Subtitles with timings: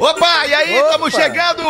[0.00, 1.62] Opa, e aí, estamos chegando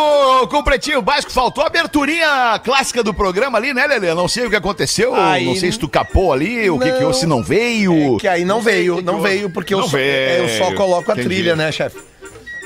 [0.47, 1.33] com o Pretinho Básico.
[1.33, 4.13] Faltou a aberturinha clássica do programa ali, né, Lelê?
[4.13, 7.03] Não sei o que aconteceu, Aí- não sei se tu capou ali, o que que
[7.03, 8.15] ou se não veio.
[8.15, 10.43] É que aí não, veio, não veio, porque Não eu, só, veio.
[10.45, 11.27] eu só coloco a Entendi.
[11.27, 11.97] trilha, né, chefe?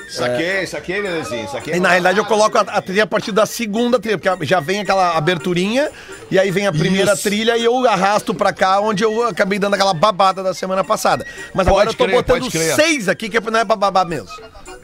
[0.08, 1.74] Saquei, saquei, Lelezinho, saquei.
[1.74, 4.60] E na realidade eu coloco a, a trilha a partir da segunda trilha, porque já
[4.60, 5.90] vem aquela aberturinha,
[6.30, 7.24] e aí vem a primeira Isso.
[7.24, 11.26] trilha e eu arrasto pra cá, onde eu acabei dando aquela babada da semana passada.
[11.56, 14.30] Mas Pode agora eu tô crer, botando seis aqui, que não é bababá mesmo.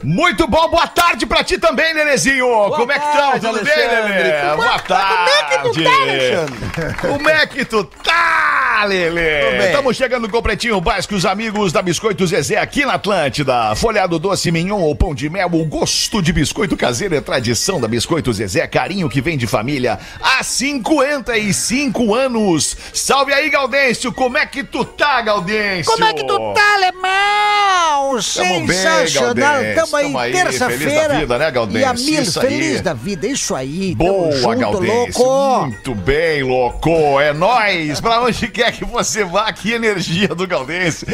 [0.02, 2.46] Muito bom, boa tarde pra ti também, Lelezinho.
[2.74, 3.32] Como é que estão?
[3.38, 3.74] Tudo bem?
[3.74, 5.14] Como é- Boa tarde.
[5.14, 6.94] como é que tu tá, Alexandre?
[7.00, 9.50] Como é que tu tá, Lelê?
[9.58, 9.66] Bem.
[9.66, 13.74] Estamos chegando com o Pretinho Básico, os amigos da Biscoito Zezé aqui na Atlântida.
[13.76, 17.86] Folhado doce, mignon ou pão de mel, o gosto de biscoito caseiro é tradição da
[17.86, 22.76] Biscoito Zezé, carinho que vem de família há 55 anos.
[22.92, 24.12] Salve aí, Gaudêncio.
[24.12, 25.92] Como é que tu tá, Gaudêncio?
[25.92, 28.18] Como é que tu tá, alemão?
[28.34, 29.34] Tamo bem, Sensacional.
[29.34, 29.74] Gaudêncio.
[29.76, 31.18] Tamo aí, Tamo aí, feliz da terça-feira.
[31.18, 31.80] vida, né, Gaudêncio?
[31.80, 32.46] E a mil, Isso aí.
[32.46, 33.94] feliz da vida, isso aí.
[33.94, 35.66] Boa, junto, louco.
[35.66, 36.90] Muito bem, louco.
[37.20, 38.00] É nóis.
[38.00, 41.06] Pra onde quer que você vá, que energia do Gaudêncio.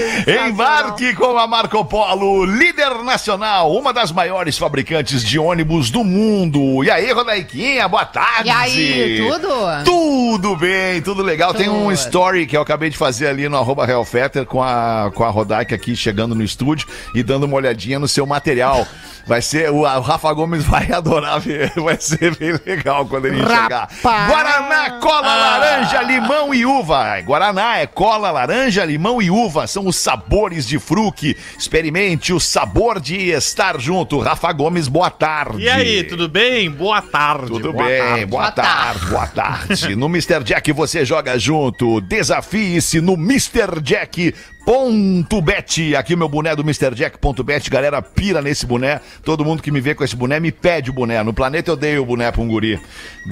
[0.49, 6.83] Embarque com a Marco Polo, líder nacional, uma das maiores fabricantes de ônibus do mundo.
[6.85, 8.49] E aí, Rodaiquinha, boa tarde.
[8.49, 9.49] E aí, tudo?
[9.85, 11.53] Tudo bem, tudo legal.
[11.55, 11.93] Tem um Tudo.
[11.93, 15.31] story que eu acabei de fazer ali no arroba Real Fetter com a, com a
[15.31, 18.68] Rodaica aqui chegando no estúdio e dando uma olhadinha no seu material.
[19.29, 23.37] Vai ser, o, o Rafa Gomes vai adorar ver, vai ser bem legal quando ele
[23.37, 23.87] chegar.
[24.03, 27.21] Guaraná, cola, laranja, limão e uva.
[27.21, 29.67] Guaraná é cola, laranja, limão e uva.
[29.67, 31.37] São os sabores de fruque.
[31.59, 34.19] Experimente o sabor de estar junto.
[34.19, 35.63] Rafa Gomes, boa tarde.
[35.63, 36.71] E aí, tudo bem?
[36.71, 37.49] Boa tarde.
[37.49, 38.27] Tudo boa bem, tarde.
[38.27, 39.95] boa tarde, boa tarde.
[39.95, 40.43] No Mr.
[40.43, 42.01] Jack você joga junto.
[42.01, 43.79] Desafie-se no Mr.
[43.83, 44.35] Jack.
[44.69, 46.95] Ponto bet, aqui meu boné do Mr.
[46.95, 49.01] Jack.bet, galera pira nesse boné.
[49.25, 51.23] Todo mundo que me vê com esse boné me pede o boné.
[51.23, 52.79] No planeta eu dei o boné pra um guri.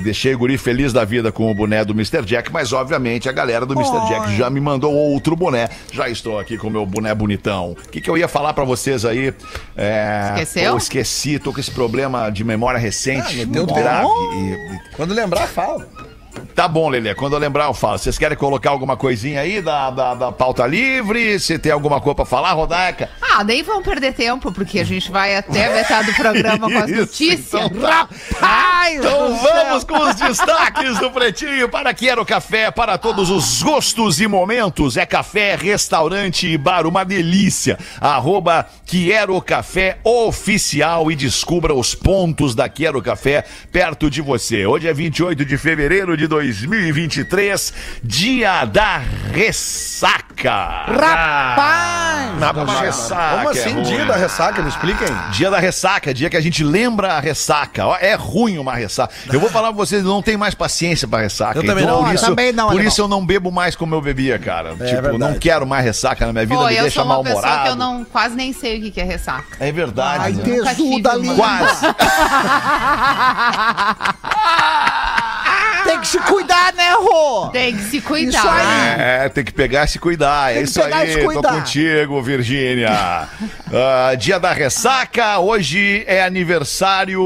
[0.03, 2.23] Deixei o guri feliz da vida com o boné do Mr.
[2.25, 4.09] Jack, mas obviamente a galera do Mr.
[4.09, 5.69] Jack já me mandou outro boné.
[5.93, 7.73] Já estou aqui com o meu boné bonitão.
[7.73, 9.35] O que, que eu ia falar pra vocês aí?
[9.77, 10.31] É...
[10.37, 10.73] Esqueceu?
[10.73, 13.43] pô, esqueci, tô com esse problema de memória recente.
[13.43, 14.09] Ah, teu grave.
[14.09, 15.87] E- e- Quando lembrar, fala.
[16.55, 17.15] Tá bom, Lelê.
[17.15, 17.99] Quando eu lembrar, eu falo.
[17.99, 21.39] Vocês querem colocar alguma coisinha aí da, da, da pauta livre?
[21.39, 23.11] Se tem alguma coisa pra falar, Rodaica?
[23.21, 26.89] Ah, daí vamos perder tempo, porque a gente vai até metade do programa com as
[26.91, 27.47] Isso, notícias.
[27.53, 28.09] então tá.
[28.33, 28.97] Rapaz!
[28.97, 29.53] Então do céu.
[29.53, 34.97] vamos com os destaques do Pretinho para Quero Café, para todos os gostos e momentos.
[34.97, 37.79] É café, restaurante e bar, uma delícia.
[38.01, 44.65] Arroba Quero Café Oficial e descubra os pontos da Quero Café perto de você.
[44.67, 47.73] Hoje é 28 de fevereiro de 2023,
[48.03, 49.01] dia da
[49.33, 50.85] ressaca.
[50.87, 52.39] Rapaz!
[52.39, 53.37] Na ressaca.
[53.37, 53.83] Como é assim, ruim.
[53.83, 54.63] dia da ressaca?
[54.63, 55.09] Me expliquem.
[55.33, 57.87] Dia da ressaca, dia que a gente lembra a ressaca.
[57.87, 59.13] Ó, É ruim uma ressaca.
[59.33, 61.59] Eu vou falar pra vocês, não tenho mais paciência pra ressaca.
[61.59, 62.05] Eu também Então, não.
[62.05, 64.71] Por isso, também não, por isso eu não bebo mais como eu bebia, cara.
[64.71, 65.19] tipo, verdade.
[65.19, 67.63] não quero mais ressaca na minha vida, Pô, me eu deixa sou uma pessoa mal-humorado.
[67.65, 69.57] que eu não, quase nem sei o que é ressaca.
[69.59, 70.23] É verdade.
[70.25, 70.75] Ai, né?
[70.75, 71.37] Tesuda linda.
[71.37, 71.87] Quase.
[76.11, 77.49] Tem que se cuidar, né, Rô?
[77.49, 78.39] Tem que se cuidar.
[78.39, 79.01] Isso aí.
[79.25, 80.51] É, tem que pegar e se cuidar.
[80.51, 81.19] É Tem que isso pegar e aí.
[81.19, 81.53] Tô cuidar.
[81.53, 83.29] contigo, Virgínia.
[83.75, 85.41] Ah, dia da ressaca.
[85.41, 87.21] Hoje é aniversário.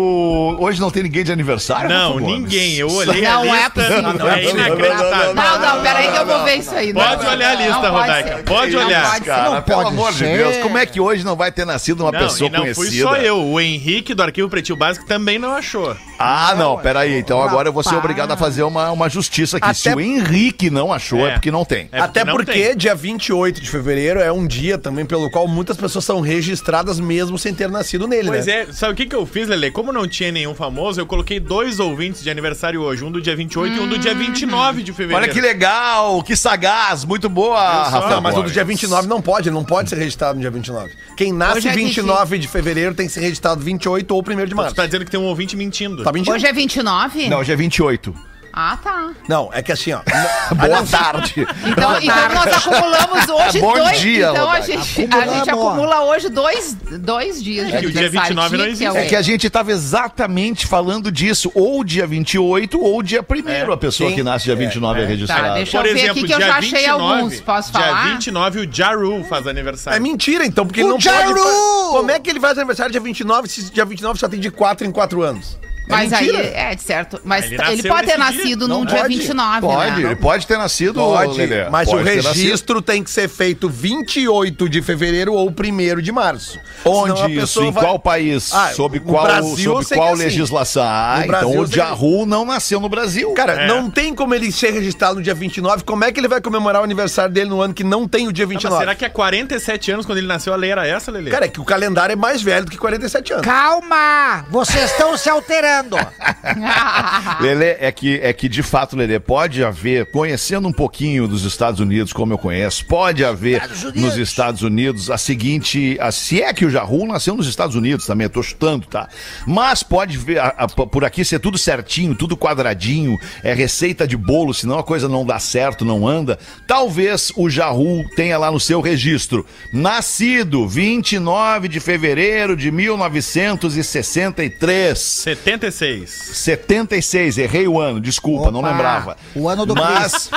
[0.58, 1.90] Hoje não tem ninguém de aniversário?
[1.90, 2.38] Não, Rafa Gomes?
[2.40, 2.76] ninguém.
[2.76, 3.70] Eu olhei Não a é lista.
[3.70, 4.02] possível.
[4.14, 5.34] Não, é inacreditável.
[5.34, 6.92] Não, não, peraí que eu vou ver isso aí.
[6.94, 8.36] Não, Pode olhar a lista, não pode Rodaica.
[8.36, 8.42] ser.
[8.44, 9.02] Pode Não olhar.
[9.04, 9.24] pode ser.
[9.30, 10.36] Cara, Não pelo pode amor de ser.
[10.38, 12.86] Deus, como é que hoje não vai ter nascido uma Não, pessoa e não conhecida?
[12.88, 13.44] fui só eu.
[13.46, 15.94] O Henrique do Arquivo Pretinho Básico também não achou.
[16.18, 17.18] Ah, não, peraí.
[17.18, 19.74] Então agora eu vou ser obrigado a fazer uma, uma justiça aqui.
[19.74, 21.32] Se Até- o Henrique não achou, é, É.
[21.34, 21.88] porque não tem.
[21.92, 22.76] É Até não porque tem.
[22.76, 27.38] dia 28 de fevereiro é um dia também pelo qual muitas pessoas são registradas mesmo
[27.38, 28.62] sem ter nascido nele, Pois né?
[28.62, 29.70] é, sabe o que, que eu fiz, Lele?
[29.70, 33.04] Como não tinha nenhum famoso, eu coloquei dois ouvintes de aniversário hoje.
[33.04, 35.22] Um do dia 28 e um do dia 29 de fevereiro.
[35.24, 38.10] Olha que legal, que sagaz, muito boa, Rafael.
[38.16, 40.50] Não, mas o do dia 29 não pode, ele não pode ser registrado no dia
[40.50, 40.90] 29.
[41.16, 44.56] Quem nasce é 29 de fevereiro tem que ser registrado 28 ou 1 de Tu
[44.56, 44.74] março.
[44.74, 46.02] tá dizendo que tem um ouvinte mentindo.
[46.02, 46.34] Tá mentindo?
[46.34, 47.28] Hoje é 29?
[47.28, 48.14] Não, hoje é 28.
[48.52, 49.10] Ah, tá.
[49.28, 50.00] Não, é que assim, ó.
[50.54, 51.46] Boa tarde.
[51.64, 54.00] Então, então nós acumulamos hoje Bom dois.
[54.00, 58.00] dia, então a gente, a gente acumula hoje dois, dois dias de que o dia
[58.00, 58.28] aniversário.
[58.36, 58.96] 29 não existe.
[58.96, 63.24] É que a gente estava exatamente falando disso, ou dia 28 ou dia
[63.68, 64.16] 1 a pessoa Sim.
[64.16, 65.06] que nasce dia 29 é, É.
[65.06, 65.48] registrada.
[65.48, 67.40] Tá, deixa Por eu ver exemplo, aqui que eu já achei 29, alguns.
[67.40, 68.02] Posso falar?
[68.02, 69.96] Dia 29, o Jaru faz aniversário.
[69.96, 71.34] É mentira, então, porque O ele não Jaru!
[71.34, 71.90] pode.
[71.90, 74.86] Como é que ele faz aniversário dia 29 se dia 29 só tem de 4
[74.86, 75.58] em 4 anos?
[75.90, 77.20] É Mas aí, é, de certo.
[77.24, 78.18] Mas Ele ele, pode ter dia?
[78.18, 79.16] nascido Não num dia pode.
[79.16, 80.06] 29, Pode, né?
[80.10, 81.68] ele pode ter nascido, Pode, Lelê.
[81.68, 86.58] mas Pode o registro tem que ser feito 28 de fevereiro ou 1 de março.
[86.84, 87.62] Onde isso?
[87.62, 88.52] Em vai- qual país?
[88.52, 90.22] Ah, sob qual, Brasil sob qual é assim.
[90.22, 90.82] legislação?
[90.84, 93.32] Ah, Brasil então eu o sei que- Jaru não nasceu no Brasil.
[93.32, 93.66] Cara, É.
[93.66, 95.82] não tem como ele ser registrado no dia 29.
[95.84, 98.32] Como é que ele vai comemorar o aniversário dele no ano que não tem o
[98.32, 98.80] dia Não, mas 29?
[98.82, 101.30] será que há 47 anos, quando ele nasceu, a lei era essa, Lelê?
[101.30, 103.44] Cara, é que o calendário é mais velho do que 47 anos.
[103.44, 104.44] Calma!
[104.50, 105.79] Vocês estão se alterando.
[107.40, 111.80] Lelê, é que, é que de fato, Lelê, pode haver, conhecendo um pouquinho dos Estados
[111.80, 115.96] Unidos, como eu conheço, pode haver Estados nos Estados Unidos a seguinte.
[116.00, 119.08] a- se é que o Jaru nasceu nos Estados Unidos também, eu tô chutando, tá?
[119.46, 124.16] Mas pode ver a- a- por aqui ser tudo certinho, tudo quadradinho, é receita de
[124.16, 126.38] bolo, senão a coisa não dá certo, não anda.
[126.66, 129.44] Talvez o Jaru tenha lá no seu registro.
[129.72, 135.22] Nascido 29 de fevereiro de 1963.
[135.70, 136.10] 76.
[136.36, 139.16] 76, errei o ano, desculpa, não Opa, lembrava.
[139.34, 140.30] o ano do Mas,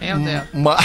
[0.00, 0.42] Meu Deus.
[0.54, 0.76] ma-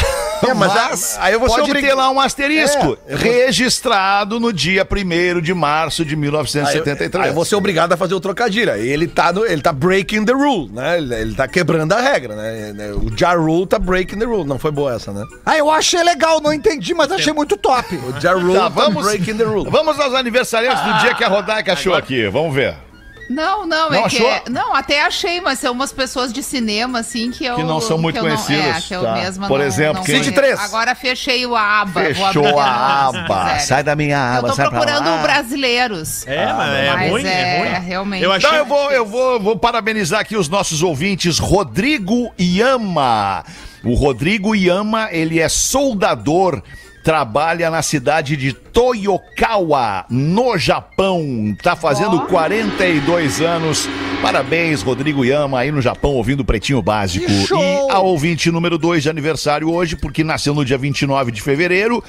[0.44, 2.98] É, mas mas aí eu vou ser pode obriga- ter lá um asterisco.
[3.08, 7.24] É, vou- Registrado no dia 1 de março de Aí eu, 1973.
[7.24, 8.72] aí eu vou ser obrigado a fazer o trocadilho.
[8.72, 10.98] Aí Ele tá, no, ele tá breaking the rule, né?
[10.98, 12.74] Ele, ele tá quebrando a regra, né?
[12.94, 14.44] O Ja Rule tá breaking the rule.
[14.46, 15.24] Não foi boa essa, né?
[15.46, 17.96] Ah, eu achei legal, não entendi, mas achei muito top.
[17.96, 19.70] O Ja Rule Tá, tá, vamos, breaking the rule.
[19.70, 22.28] vamos aos aniversariantes do dia que a Rodaica achou aqui.
[22.28, 22.76] Vamos ver.
[23.30, 24.18] Não, não, Não é que.
[24.18, 24.30] achou?
[24.30, 27.56] é- Não, até achei, mas são umas pessoas de cinema, assim, que eu.
[27.56, 29.48] Que não são muito que eu não- conhecidas, é, que eu tá.
[29.48, 30.56] Por não- exemplo, não quem- Cid conheço.
[30.58, 30.60] 3.
[30.60, 31.92] Agora fechei o aba.
[31.92, 33.44] vou abrir Fechou a aba.
[33.44, 33.60] quiserem.
[33.62, 35.18] Sai da minha aba, Eu tô sai pra procurando lá.
[35.22, 36.28] brasileiros.
[36.28, 37.86] É, mas é mas ruim, é, é, ruim.
[37.88, 38.24] realmente.
[38.24, 38.48] Eu achei...
[38.50, 41.40] Então eu vou, eu vou, vou parabenizar aqui os nossos ouvintes.
[41.40, 43.44] Rodrigo Yama.
[43.84, 46.62] O Rodrigo Yama, ele é soldador,
[47.06, 51.56] trabalha na cidade de Toyokawa, no Japão.
[51.62, 53.88] Tá fazendo 42 anos.
[54.24, 57.30] Parabéns, Rodrigo Yama, aí no Japão, ouvindo o Pretinho Básico.
[57.30, 62.04] E a ouvinte número 2 de aniversário hoje, porque nasceu no dia 29 de fevereiro.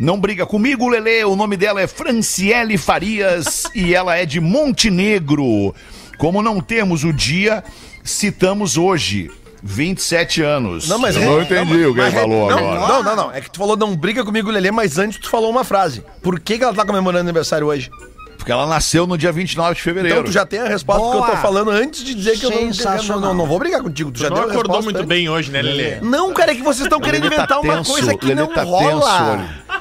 [0.00, 1.24] Não briga comigo, Lele.
[1.24, 5.74] O nome dela é Franciele Farias e ela é de Montenegro.
[6.16, 7.62] Como não temos o dia,
[8.02, 9.30] citamos hoje.
[9.62, 10.88] 27 anos.
[10.88, 12.80] Não, mas Eu é- não entendi o que ele é- falou não, agora.
[12.88, 13.32] Não, não, não.
[13.32, 16.02] É que tu falou não briga comigo, Lelê, mas antes tu falou uma frase.
[16.22, 17.90] Por que, que ela tá comemorando aniversário hoje?
[18.36, 20.18] Porque ela nasceu no dia 29 de fevereiro.
[20.20, 21.30] Então tu já tem a resposta que eu Boa.
[21.32, 24.10] tô falando antes de dizer que eu não, não, não, não vou brigar contigo.
[24.12, 25.08] Tu já não deu a acordou resposta muito antes.
[25.08, 26.00] bem hoje, né, Lelê?
[26.00, 28.46] Não, cara, é que vocês estão querendo tá inventar uma tenso, coisa que Lelê não
[28.54, 29.38] tá rola.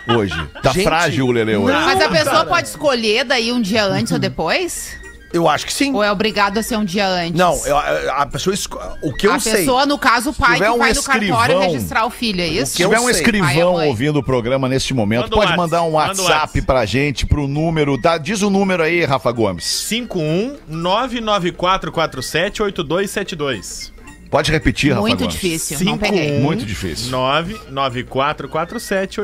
[0.08, 0.34] tenso hoje.
[0.36, 0.50] hoje.
[0.64, 1.72] Tá Gente, frágil o Lelê hoje.
[1.72, 1.86] não.
[1.86, 2.46] Mas a pessoa cara.
[2.48, 4.98] pode escolher daí um dia antes ou depois?
[5.38, 5.94] Eu acho que sim.
[5.94, 7.40] Ou é obrigado a ser um dia antes?
[7.40, 8.56] Não, eu- a, a pessoa.
[9.04, 9.54] O que eu a sei.
[9.58, 12.48] pessoa, no caso, o pai que um vai no cartório escrivão, registrar o filho, é
[12.48, 12.72] isso?
[12.72, 16.08] Se tiver um a escrivão ouvindo o programa neste momento, Manda pode mandar um manda
[16.22, 16.66] WhatsApp Whats.
[16.66, 17.98] pra gente pro número.
[18.02, 18.18] Tá?
[18.18, 19.64] Diz o número aí, Rafa Gomes.
[19.66, 23.94] 51 99447 8272.
[24.30, 25.34] Pode repetir, Rafa Muito Gomes.
[25.34, 26.40] difícil, não peguei.
[26.40, 27.10] Muito difícil.
[27.12, 29.22] 99447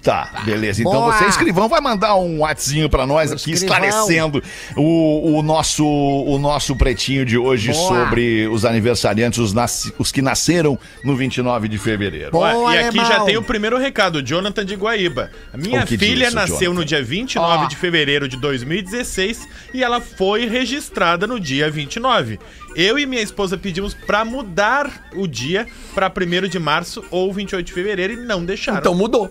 [0.00, 0.02] 8272.
[0.02, 0.80] Tá, beleza.
[0.80, 1.12] Então Boa.
[1.12, 3.76] você, escrivão, vai mandar um whatzinho pra nós aqui, escrivão.
[3.78, 4.42] esclarecendo
[4.76, 7.88] o, o, nosso, o nosso pretinho de hoje Boa.
[8.06, 12.30] sobre os aniversariantes, os, nasci- os que nasceram no 29 de fevereiro.
[12.30, 12.74] Boa.
[12.74, 13.06] E aqui alemão.
[13.06, 15.30] já tem o primeiro recado, Jonathan de Guaíba.
[15.54, 16.74] Minha filha nasceu Jonathan?
[16.80, 17.68] no dia 29 Ó.
[17.68, 22.38] de fevereiro de 2016 e ela foi registrada no dia 29.
[22.74, 27.66] Eu e minha esposa pedimos pra mudar o dia pra 1 de março ou 28
[27.66, 28.78] de fevereiro e não deixaram.
[28.78, 29.30] Então mudou.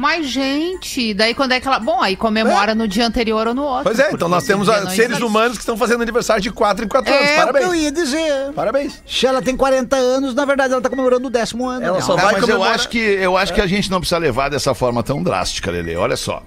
[0.00, 1.78] Mas, gente, daí quando é que ela.
[1.78, 3.84] Bom, aí comemora no dia anterior ou no outro.
[3.84, 6.86] Pois é, então nós temos a- não seres humanos que estão fazendo aniversário de 4
[6.86, 7.22] em 4 anos.
[7.22, 7.82] É o que eu Parabéns.
[7.82, 8.52] ia dizer.
[8.54, 9.02] Parabéns.
[9.06, 11.84] Se ela tem 40 anos, na verdade ela tá comemorando o décimo ano.
[11.84, 12.02] Ela né?
[12.02, 14.16] só Ah, vai mas eu comemorar- acho, que, eu acho que a gente não precisa
[14.16, 15.94] levar dessa forma tão drástica, Lele.
[15.96, 16.42] Olha só.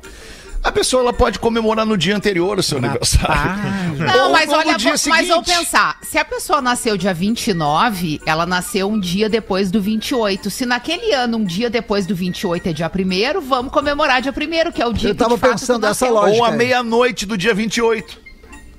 [0.64, 3.36] A pessoa ela pode comemorar no dia anterior o seu aniversário.
[4.00, 5.98] Não, Ou mas olha, dia mas vamos pensar.
[6.02, 10.50] Se a pessoa nasceu dia 29, ela nasceu um dia depois do 28.
[10.50, 14.72] Se naquele ano, um dia depois do 28 é dia 1 vamos comemorar dia 1
[14.72, 16.38] que é o dia Eu que tava de fato pensando nessa lógica.
[16.38, 16.58] Ou à aí.
[16.58, 18.24] meia-noite do dia 28.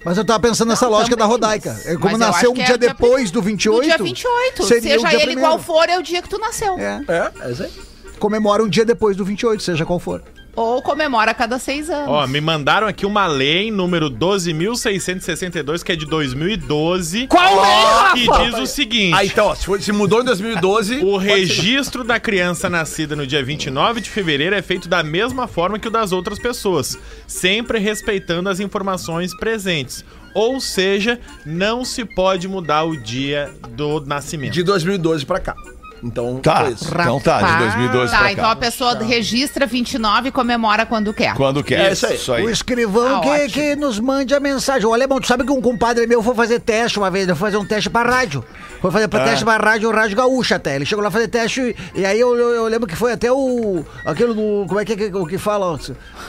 [0.05, 1.79] Mas eu tava pensando nessa Não, lógica da Rodaica.
[1.85, 3.83] É Como nasceu um é dia dia depois do No 28.
[3.85, 4.65] dia 28.
[4.65, 5.41] seria o Seja dia ele primeiro.
[5.41, 6.79] qual for, é o dia que tu nasceu.
[6.79, 7.03] É.
[7.09, 7.73] É, é isso aí.
[8.19, 10.23] Comemora um dia depois do 28, seja qual for.
[10.57, 12.09] Ou comemora a cada seis anos.
[12.09, 17.27] Ó, me mandaram aqui uma lei número 12.662, que é de 2012.
[17.27, 18.45] Qual lei, Que Rafa?
[18.45, 19.15] diz o seguinte.
[19.15, 20.99] Ah, então, ó, se, foi- se mudou em 2012.
[21.05, 25.79] O registro da criança nascida no dia 29 de fevereiro é feito da mesma forma
[25.79, 30.05] que o das outras pessoas, sempre respeitando as informações presentes.
[30.35, 34.53] Ou seja, não se pode mudar o dia do nascimento.
[34.53, 35.55] De 2012 pra cá.
[36.05, 36.89] Então, Tá, foi isso.
[36.93, 38.57] então tá, de 2012 Tá, pra então a cá.
[38.57, 41.35] pessoa registra 29 e comemora quando quer.
[41.35, 41.81] Quando quer.
[41.89, 42.45] É isso aí.
[42.45, 44.87] O escrivão Ah, que, que nos mande a mensagem.
[44.87, 47.51] O alemão, tu sabe que um compadre meu foi fazer teste uma vez, ele foi
[47.51, 48.45] fazer um teste pra rádio.
[48.81, 50.77] Foi fazer pra teste pra rádio, rádio gaúcha até.
[50.77, 53.83] Ele chegou lá fazer teste e aí eu, eu, eu lembro que foi até o.
[54.05, 54.67] aquele do.
[54.69, 55.79] Como é que é o que fala?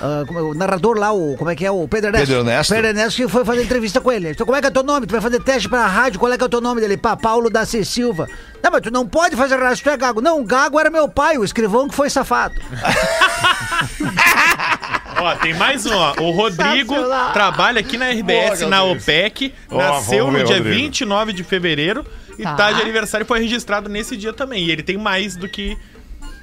[0.01, 1.71] ah, como é, o narrador lá, o, como é que é?
[1.71, 2.27] O Pedro Ernesto.
[2.27, 2.73] Pedro Ernesto.
[2.73, 4.29] Pedro Ernesto que foi fazer entrevista com ele.
[4.31, 5.05] Então, como é que é teu nome?
[5.05, 6.95] Tu vai fazer teste pra rádio, qual é que é o teu nome dele?
[6.95, 7.83] Pá, Paulo da C.
[7.83, 8.25] Silva.
[8.65, 10.21] Não, mas tu não pode fazer rádio, tu é gago.
[10.21, 12.55] Não, o gago era meu pai, o escrivão que foi safado.
[15.21, 16.13] Ó, tem mais um, ó.
[16.19, 16.95] O Rodrigo
[17.31, 18.83] trabalha aqui na RBS, Boa, na.
[18.83, 20.75] OPEC, Ó, nasceu no dia Rodrigo.
[20.75, 22.05] 29 de fevereiro
[22.37, 22.53] e Tá.
[22.55, 24.65] tá de aniversário e foi registrado nesse dia também.
[24.65, 25.77] E ele tem mais do que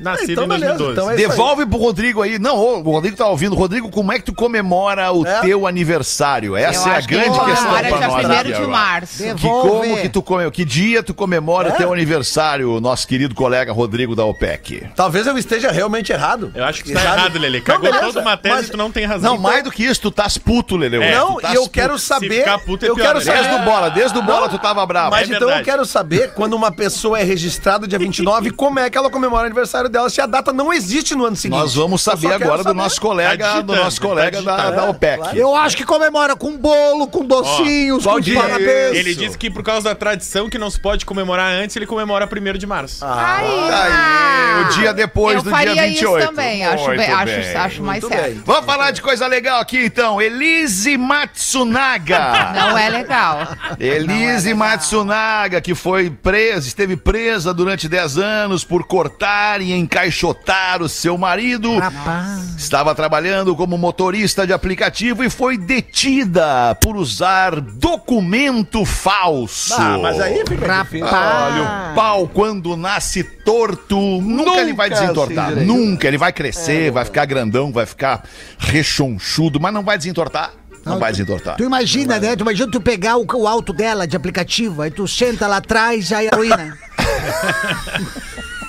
[0.02, 0.92] nascido Então, em beleza, 2012.
[0.92, 1.16] então é.
[1.16, 2.38] Devolve pro Rodrigo aí.
[2.38, 3.54] Não, ô, o Rodrigo tá ouvindo.
[3.54, 5.40] Rodrigo, como é que tu comemora o É?
[5.40, 6.56] teu aniversário?
[6.56, 8.24] Essa Eu é a acho que grande questão pra dia nós.
[8.24, 8.68] 1 aqui de agora.
[8.68, 9.16] março.
[9.18, 9.68] Que Devolve.
[9.88, 14.14] como que tu come, que dia tu comemora o teu aniversário, nosso querido colega Rodrigo
[14.16, 14.88] da OPEC?
[14.94, 16.52] Talvez eu esteja realmente errado.
[16.54, 17.58] Eu acho que tá errado, Lele.
[17.58, 19.32] Não, Cagou beleza, toda uma tese mas- e tu não tem razão.
[19.34, 21.02] Não, mais do que isso, tu tás puto, Leleu.
[21.02, 22.40] É, Não, e eu quero saber.
[22.40, 23.38] ficar puto é eu pior, quero saber.
[23.42, 25.10] Desde o bola, desde o bola tu tava bravo.
[25.10, 28.88] Mas É então eu quero saber quando uma pessoa é registrada dia 29, como é
[28.90, 31.58] que ela comemora o aniversário dela, se a data não existe no ano seguinte.
[31.58, 34.76] Nós vamos saber agora do nosso colega, Tá do nosso tá colega da, digitando.
[34.76, 35.36] da OPEC.
[35.38, 38.40] Eu acho que comemora com bolo, com docinhos, qual com dia?
[38.40, 38.96] parabéns.
[38.96, 42.26] Ele disse que por causa da tradição que não se pode comemorar antes, ele comemora
[42.26, 43.04] 1 de março.
[43.04, 46.18] Aí, Aí, o dia depois eu do faria dia 28.
[46.18, 47.56] isso também, acho, Muito bem, acho, bem.
[47.56, 48.32] acho mais Muito certo.
[48.34, 48.42] bem.
[48.44, 50.20] Vamos falar de coisa legal aqui então.
[50.20, 52.52] Elise Matsunaga.
[52.54, 53.48] Não é legal.
[53.78, 60.88] Elise Matsunaga, que foi presa, esteve presa durante 10 anos por cortar e encaixotar o
[60.88, 61.78] seu marido.
[61.78, 62.54] Rapaz.
[62.56, 69.74] Estava trabalhando como motorista de aplicativo e foi detida por usar documento falso.
[69.74, 71.06] Ah, mas aí fica difícil.
[71.06, 75.56] Olha, o pau quando nasce torto, nunca, ele vai Nunca desentortar.
[75.56, 76.08] Nunca.
[76.08, 78.24] Ele vai crescer, vai ficar grandão, vai ficar
[78.58, 80.52] rechonchudo, mas não vai desentortar.
[80.84, 81.56] Não, vai desentortar.
[81.56, 82.34] Tu imagina, né?
[82.34, 86.10] Tu imagina tu pegar o, o alto dela de aplicativo, aí tu senta lá atrás
[86.10, 86.76] e aí a ruína.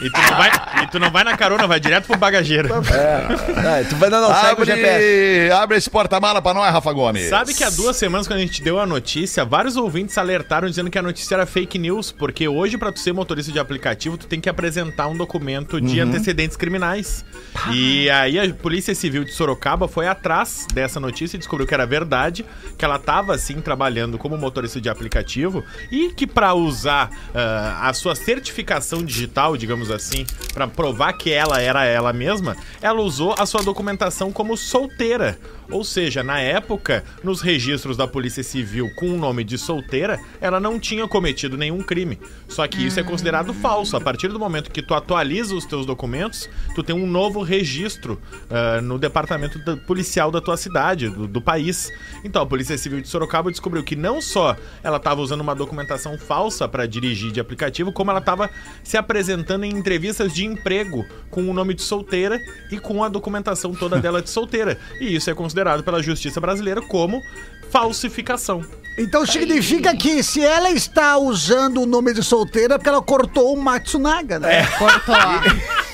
[0.03, 0.51] E tu, não vai,
[0.83, 2.69] e tu não vai na carona, vai direto pro bagageiro.
[2.73, 4.93] É, tu vai não, não, segue o GPS.
[4.93, 7.29] Abre, abre esse porta-mala pra nós, Rafa Gomes.
[7.29, 10.89] Sabe que há duas semanas, quando a gente deu a notícia, vários ouvintes alertaram dizendo
[10.89, 14.27] que a notícia era fake news, porque hoje, pra tu ser motorista de aplicativo, tu
[14.27, 16.07] tem que apresentar um documento de Uhum.
[16.09, 17.23] antecedentes criminais.
[17.71, 21.85] E aí a Polícia Civil de Sorocaba foi atrás dessa notícia e descobriu que era
[21.85, 22.45] verdade,
[22.77, 27.93] que ela tava, assim, trabalhando como motorista de aplicativo e que pra usar ah, a
[27.93, 33.45] sua certificação digital, digamos assim, pra provar que ela era ela mesma, ela usou a
[33.45, 35.37] sua documentação como solteira.
[35.71, 40.59] Ou seja, na época, nos registros da Polícia Civil com o nome de solteira, ela
[40.59, 42.19] não tinha cometido nenhum crime.
[42.47, 43.95] Só que isso é considerado falso.
[43.95, 48.21] A partir do momento que tu atualiza os teus documentos, tu tem um novo registro
[48.49, 51.89] ah, no departamento da- policial da tua cidade, do, do país.
[52.23, 56.17] Então, a Polícia Civil de Sorocaba descobriu que não só ela estava usando uma documentação
[56.17, 58.49] falsa para dirigir de aplicativo, como ela estava
[58.83, 62.39] se apresentando em entrevistas de emprego com o nome de solteira
[62.71, 64.77] e com a documentação toda dela de solteira.
[64.99, 65.52] E isso é considerado
[65.83, 67.21] pela justiça brasileira como
[67.69, 68.63] falsificação.
[68.97, 73.53] Então significa que se ela está usando o nome de solteira é porque ela cortou
[73.53, 74.65] o Matsunaga, né?
[74.77, 75.15] Cortou.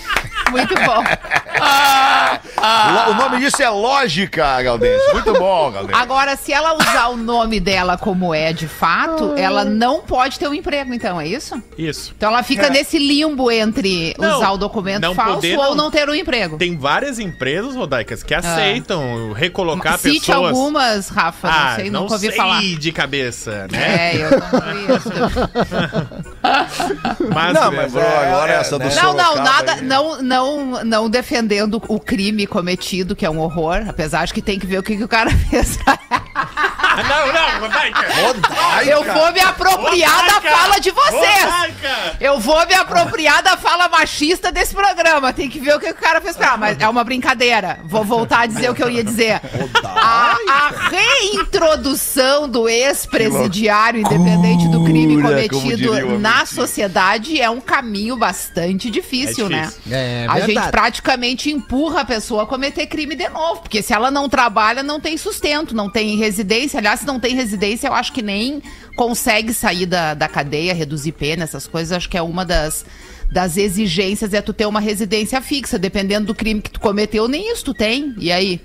[0.52, 1.04] Muito bom.
[2.60, 5.14] Lo- O nome disso é lógica, Galdense.
[5.14, 6.00] Muito bom, Galdense.
[6.00, 10.48] Agora, se ela usar o nome dela como é de fato, ela não pode ter
[10.48, 11.62] um emprego, então, é isso?
[11.78, 12.14] Isso.
[12.16, 15.86] Então ela fica nesse limbo entre Não, usar o documento não falso poder, ou não.
[15.86, 16.58] não ter um emprego.
[16.58, 20.50] Tem várias empresas, Rodaicas, que aceitam recolocar Cite pessoas.
[20.50, 22.62] algumas, Rafa, Ah, não sei, não nunca ouvi sei falar.
[22.62, 24.14] de cabeça, né?
[24.14, 25.10] É, eu não conheço.
[27.34, 28.96] Mas, Não, mas é, agora é, essa do né?
[28.96, 29.82] Não, não, nada, aí.
[29.82, 30.39] não, não,
[30.86, 34.80] não defendendo o crime cometido, que é um horror, apesar de que tem que ver
[34.80, 35.78] o que, que o cara fez.
[37.08, 38.06] Não, não, Rodaica.
[38.86, 40.58] Eu vou me apropriar da Rodaica!
[40.58, 41.44] fala de vocês.
[41.44, 42.18] Rodaica!
[42.20, 45.32] Eu vou me apropriar da fala machista desse programa.
[45.34, 46.54] Tem que ver o que o cara fez pra.
[46.54, 47.80] Ah, mas é uma brincadeira.
[47.86, 49.40] Vou voltar a dizer o que eu ia dizer.
[49.86, 58.90] A, a reintrodução do ex-presidiário, independente do crime cometido na sociedade, é um caminho bastante
[58.90, 59.62] difícil, É né?
[59.64, 59.82] difícil.
[59.92, 60.54] É, a verdade.
[60.54, 63.62] gente praticamente empurra a pessoa a cometer crime de novo.
[63.62, 66.78] Porque se ela não trabalha, não tem sustento, não tem residência.
[66.78, 68.62] Aliás, se não tem residência, eu acho que nem
[68.96, 71.92] consegue sair da, da cadeia, reduzir pena, essas coisas.
[71.92, 72.86] Acho que é uma das,
[73.32, 75.80] das exigências é tu ter uma residência fixa.
[75.80, 78.14] Dependendo do crime que tu cometeu, nem isso tu tem.
[78.18, 78.62] E aí?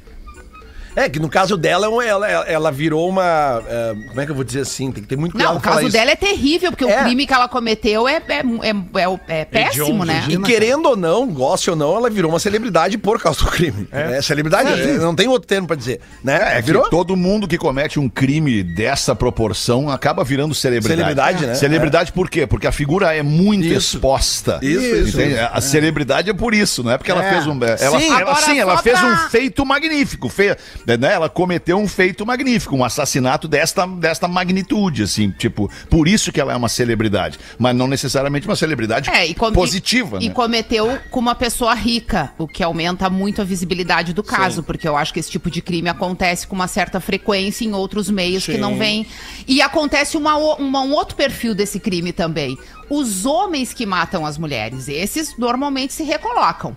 [0.97, 3.63] É, que no caso dela, ela, ela, ela virou uma.
[3.69, 4.93] é, como é que eu vou dizer assim?
[4.93, 5.93] Tem que ter muito cuidado Não, o caso isso.
[5.93, 7.01] dela é terrível, porque É.
[7.01, 10.25] o crime que ela cometeu é, é, é, é- é péssimo, né?
[10.29, 13.89] E querendo ou não, goste ou não, ela virou uma celebridade por causa do crime.
[13.91, 16.01] É, celebridade, é, não tem outro termo pra dizer.
[16.23, 16.59] Né?
[16.59, 20.95] É que todo mundo que comete um crime dessa proporção acaba virando celebridade.
[21.01, 21.55] Celebridade, né?
[21.55, 22.47] Celebridade por quê?
[22.47, 23.97] Porque a figura é muito Isso.
[23.97, 24.59] exposta.
[24.63, 25.21] Isso, isso.
[25.21, 25.39] Entende?
[25.39, 27.31] A celebridade é por isso, não é porque ela É.
[27.33, 27.59] fez um.
[27.65, 28.13] Ela, Sim.
[28.13, 30.29] ela, sim, ela fez pra- um feito magnífico.
[30.29, 30.57] Fe,
[30.87, 31.13] né?
[31.13, 36.41] Ela cometeu um feito magnífico, um assassinato desta, desta magnitude, assim, tipo, por isso que
[36.41, 37.39] ela é uma celebridade.
[37.59, 40.27] Mas não necessariamente uma celebridade É, e com- positiva, e, né?
[40.27, 44.87] e cometeu com uma pessoa rica, o que aumenta muito a visibilidade do caso, porque
[44.87, 48.45] eu acho que esse tipo de crime acontece com uma certa frequência em outros meios
[48.45, 49.07] que não vem.
[49.47, 52.57] E acontece uma, uma- um outro perfil desse crime também.
[52.91, 56.77] Os homens que matam as mulheres, esses normalmente se recolocam.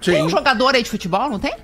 [0.00, 1.54] Tem um jogador aí de futebol, não tem?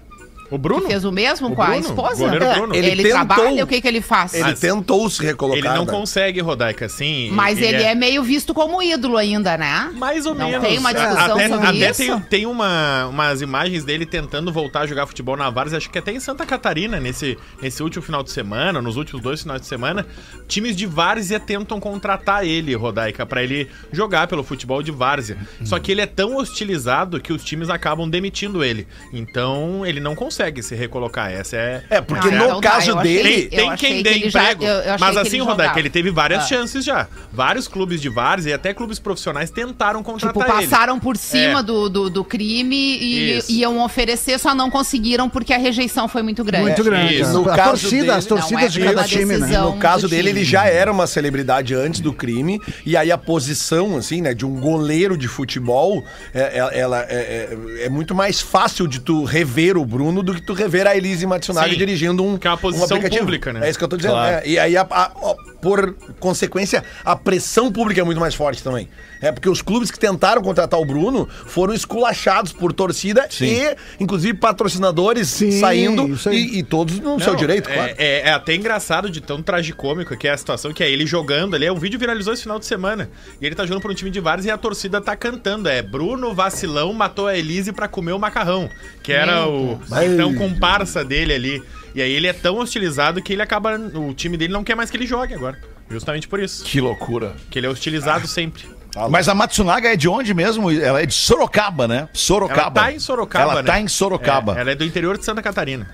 [0.50, 0.82] O Bruno?
[0.82, 2.16] Que fez o mesmo O com a Bruno, esposa?
[2.24, 2.74] goleiro É, Bruno.
[2.74, 4.34] Ele, Ele tentou- trabalha, o que, que ele faz?
[4.34, 5.58] Ele tentou se recolocar.
[5.58, 5.90] Ele não né?
[5.90, 7.30] consegue, Rodaica, assim.
[7.32, 7.94] Mas ele, é...
[7.94, 9.90] meio visto como ídolo ainda, né?
[9.96, 10.66] Mais ou Não menos.
[10.68, 12.02] tem uma discussão até, sobre até isso?
[12.02, 15.98] tem, tem uma, umas imagens dele tentando voltar a jogar futebol na Várzea, acho que
[15.98, 19.66] até em Santa Catarina, nesse, nesse último final de semana, nos últimos dois finais de
[19.66, 20.06] semana.
[20.46, 25.38] Times de Várzea tentam contratar ele, Rodaica, pra ele jogar pelo futebol de Várzea.
[25.64, 28.86] Só que ele é tão hostilizado que os times acabam demitindo ele.
[29.12, 31.30] Então ele não consegue se recolocar.
[31.30, 31.82] Essa é.
[31.90, 33.34] É, porque Ah, no caso eu achei- dele.
[33.42, 34.64] Tem, tem eu achei quem que dê ele já- emprego.
[34.64, 35.78] eu- eu achei mas que assim, ele Rodaica, jogava.
[35.80, 36.46] ele teve várias Ah.
[36.46, 37.06] chances já.
[37.32, 40.68] Vários clubes de Várzea e até clubes profissionais tentaram contratar Tipo, ele.
[40.68, 41.62] passaram por cima É.
[41.62, 43.52] do, do, do crime e Isso.
[43.52, 46.64] iam oferecer, só não conseguiram porque a rejeição foi muito grande.
[46.64, 47.20] Muito grande.
[47.20, 47.32] isso.
[47.32, 49.58] No a caso torcida, dele- as torcidas Não é de cada time, né?
[49.58, 50.40] No caso dele, time.
[50.40, 54.44] ele já era uma celebridade antes do crime, e aí a posição, assim, né, de
[54.46, 57.48] um goleiro de futebol, é, é- ela é,
[57.80, 60.96] é- é muito mais fácil de tu rever o Bruno do que tu rever a
[60.96, 63.20] Elise Matsunaga Sim, dirigindo um, que é uma posição um aplicativo.
[63.24, 63.66] pública, né?
[63.66, 64.12] É isso que eu tô dizendo.
[64.14, 64.36] Claro.
[64.36, 64.48] é.
[64.48, 68.88] E aí, a- a- ó, por consequência, a pressão pública é muito mais forte também.
[69.20, 74.34] É porque os clubes que tentaram contratar o Bruno foram esculachados por torcida e, inclusive,
[74.34, 77.94] patrocinadores Sim, saindo e, e todos no seu Não, direito, é, claro.
[77.96, 81.54] É, é até engraçado de tão tragicômico que é a situação, que é ele jogando
[81.54, 81.68] ali.
[81.70, 83.10] O vídeo viralizou esse final de semana.
[83.40, 85.68] E ele tá jogando por um time de vários e a torcida tá cantando.
[85.68, 88.68] É Bruno Vacilão matou a Elise pra comer o macarrão.
[89.02, 89.78] Que era o
[90.12, 91.62] então comparsa dele ali.
[91.94, 93.76] E aí ele é tão hostilizado que ele acaba.
[93.94, 95.58] O time dele não quer mais que ele jogue agora.
[95.88, 96.64] Justamente por isso.
[96.64, 97.36] Que loucura.
[97.50, 98.64] Que ele é hostilizado sempre.
[99.10, 100.70] Mas a Matsunaga é de onde mesmo?
[100.70, 102.08] Ela é de Sorocaba, né?
[102.12, 102.60] Sorocaba.
[102.60, 103.66] Ela tá em Sorocaba, Ela né?
[103.72, 104.56] tá em Sorocaba.
[104.56, 105.88] É, ela é do interior de Santa Catarina.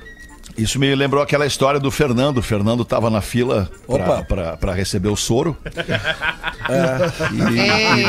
[0.58, 2.38] Isso me lembrou aquela história do Fernando.
[2.38, 4.22] O Fernando tava na fila pra, Opa.
[4.24, 5.56] pra, pra receber o soro.
[7.48, 8.04] Ei,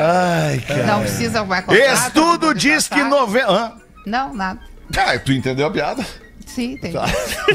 [0.00, 0.86] Ai, cara.
[0.86, 1.78] não precisa vai contar.
[1.94, 3.72] Estudo diz que 90.
[4.06, 4.60] Não, nada.
[4.96, 6.04] Ah, tu entendeu a piada?
[6.54, 6.92] Sim, tem.
[6.92, 7.06] Tá.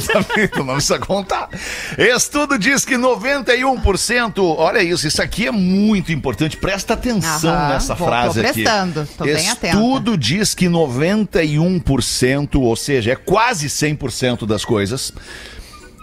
[0.57, 1.49] não precisa contar.
[1.97, 4.55] Estudo diz que 91%.
[4.57, 6.57] Olha isso, isso aqui é muito importante.
[6.57, 8.63] Presta atenção Aham, nessa vou- frase tô aqui.
[8.63, 9.67] prestando, tô bem atenta.
[9.77, 15.13] Estudo diz que 91%, ou seja, é quase 100% das coisas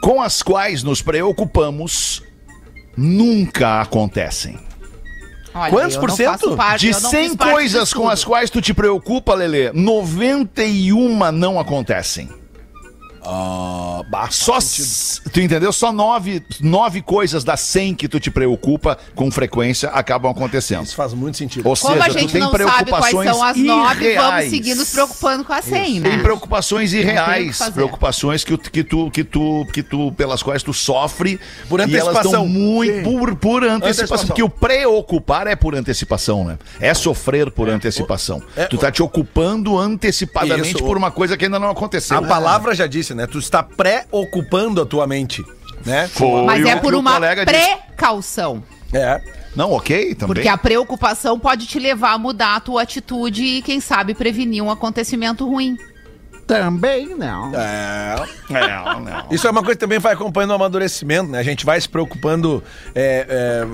[0.01, 2.23] com as quais nos preocupamos
[2.97, 4.59] nunca acontecem.
[5.57, 6.57] Olha, Quantos por cento?
[6.57, 9.73] parte- De eu não 100 fiz parte coisas com as quais tu te preocupa, Lelê,
[9.73, 12.29] 91 não acontecem.
[14.31, 15.73] Só, s- tu entendeu?
[15.73, 20.85] Só nove, nove coisas das 100 que tu te preocupa com frequência acabam acontecendo.
[20.85, 21.69] Isso faz muito sentido.
[21.69, 22.85] Ou Como seja, a tu gente tem não sabe quais
[23.15, 24.35] preocupações são as nove, irreais.
[24.35, 26.11] vamos seguir nos preocupando com as 100, né?
[26.11, 27.73] Tem preocupações que irreais, fazer.
[27.73, 31.83] preocupações que, tu- que tu, que tu, que tu, pelas quais tu sofre Por e
[31.83, 32.31] elas antecipação.
[32.31, 34.27] estão muito por, por antecipação, Antecipação.
[34.29, 36.59] porque o preocupar é por antecipação, né?
[36.81, 38.43] É sofrer por antecipação.
[38.57, 42.19] é, tu tá te ocupando antecipadamente Isso, por uma coisa que ainda não aconteceu.
[42.19, 43.27] A palavra já disse, né?
[43.27, 45.45] Tu está pré-ocupando a tua mente,
[45.85, 46.09] né?
[46.09, 47.59] Foi Mas é por uma colega disse.
[47.59, 48.63] precaução.
[48.93, 49.21] É.
[49.57, 50.35] Não, ok, também.
[50.35, 54.63] Porque a preocupação pode te levar a mudar a tua atitude e, quem sabe, prevenir
[54.63, 55.77] um acontecimento ruim.
[56.47, 57.55] Também não.
[57.55, 58.17] É.
[58.51, 58.69] É,
[59.01, 59.27] não.
[59.31, 61.39] Isso é uma coisa que também vai acompanhando o amadurecimento, né?
[61.39, 62.63] A gente vai se preocupando
[62.95, 63.65] é, é,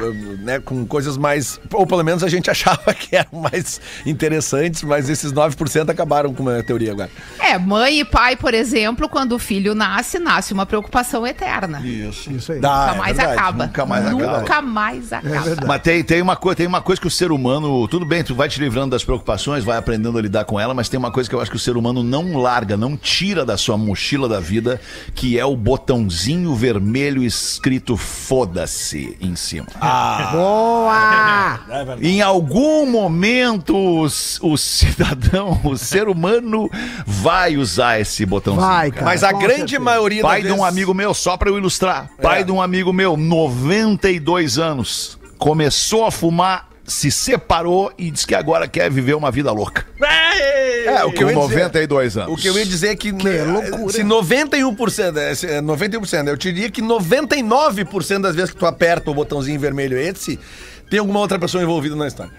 [0.43, 1.61] né, com coisas mais.
[1.73, 6.43] Ou pelo menos a gente achava que eram mais interessantes, mas esses 9% acabaram com
[6.43, 7.11] uma teoria agora.
[7.39, 11.81] É, mãe e pai, por exemplo, quando o filho nasce, nasce uma preocupação eterna.
[11.81, 12.31] Isso.
[12.31, 12.61] Isso aí.
[12.61, 13.39] Dá, Nunca é mais verdade.
[13.39, 13.67] acaba.
[13.67, 14.39] nunca mais acaba.
[14.39, 15.67] Nunca mais acaba.
[15.67, 17.89] Mas tem, tem, uma coisa, tem uma coisa que o ser humano.
[17.89, 20.89] Tudo bem, tu vai te livrando das preocupações, vai aprendendo a lidar com ela, mas
[20.89, 23.57] tem uma coisa que eu acho que o ser humano não larga, não tira da
[23.57, 24.81] sua mochila da vida,
[25.15, 29.67] que é o botãozinho vermelho escrito foda-se em cima.
[30.33, 31.61] Boa!
[32.01, 36.71] Em algum momento, os- o cidadão, o ser humano,
[37.07, 38.67] vai usar esse botãozinho.
[38.67, 39.05] Vai, cara.
[39.05, 39.81] Mas a com grande certeza.
[39.81, 42.09] maioria Pai das de um vezes- amigo meu, só pra eu ilustrar.
[42.23, 42.45] Pai É.
[42.45, 48.67] de um amigo meu, 92 anos, começou a fumar, se separou e disse que agora
[48.67, 49.87] quer viver uma vida louca.
[50.87, 52.33] É, o que eu Com ia dizer- 92 anos.
[52.33, 53.93] O que eu ia dizer é que, né, loucura.
[53.93, 59.11] se 91%, é, se é 91%, eu diria que 99% das vezes que tu aperta
[59.11, 60.39] o botãozinho vermelho esse,
[60.91, 62.33] tem alguma outra pessoa envolvida na história.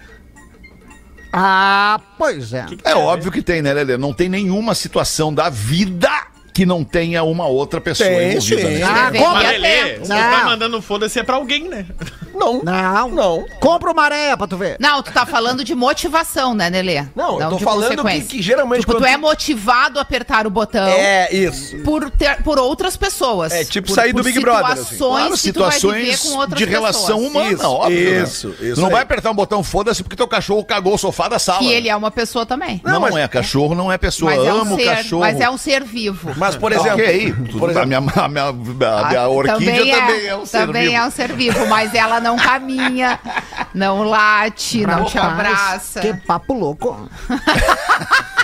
[1.33, 2.65] Ah, pois é.
[2.83, 3.95] É óbvio que tem, né, Lelê?
[3.97, 6.09] Não tem nenhuma situação da vida
[6.53, 8.61] que não tenha uma outra pessoa Tem, envolvida.
[8.61, 8.67] sim.
[8.79, 8.83] né?
[8.83, 10.17] Ah, compra, Lelê, você Não.
[10.31, 11.85] tá mandando foda-se é pra alguém, né?
[12.33, 12.61] Não.
[12.63, 13.09] Não.
[13.09, 13.45] Não.
[13.59, 14.75] Compra uma areia pra tu ver.
[14.79, 17.03] Não, tu tá falando de motivação, né, Nelê?
[17.15, 20.49] Não, eu tô falando que- que geralmente Tipo, quando tu é motivado a apertar o
[20.49, 21.77] botão É, isso.
[21.79, 23.51] por, ter- por outras pessoas.
[23.51, 24.95] É, tipo por, sair do por Big Brother, assim.
[24.95, 27.27] Situações Claro, que tu vai viver situações de relação pessoas.
[27.27, 28.11] humana, Isso, óbvio.
[28.11, 28.23] né?
[28.23, 28.93] isso, isso Tu não aí.
[28.93, 31.59] vai apertar um botão foda-se porque teu cachorro cagou o sofá da sala.
[31.59, 32.81] Que ele é uma pessoa também.
[32.83, 34.35] Não, mas- é cachorro, não é pessoa.
[34.35, 35.21] Mas é, um Amo ser, cachorro.
[35.21, 36.33] mas é um ser vivo.
[36.41, 36.93] Mas, por exemplo.
[36.93, 40.43] Ok, tudo por exemplo a minha, a minha, a minha Ah, orquídea também é, um
[40.43, 40.95] ser também vivo.
[40.95, 43.19] é um ser vivo, mas ela não caminha,
[43.75, 45.99] não late, não te abraça.
[45.99, 47.07] Que papo louco.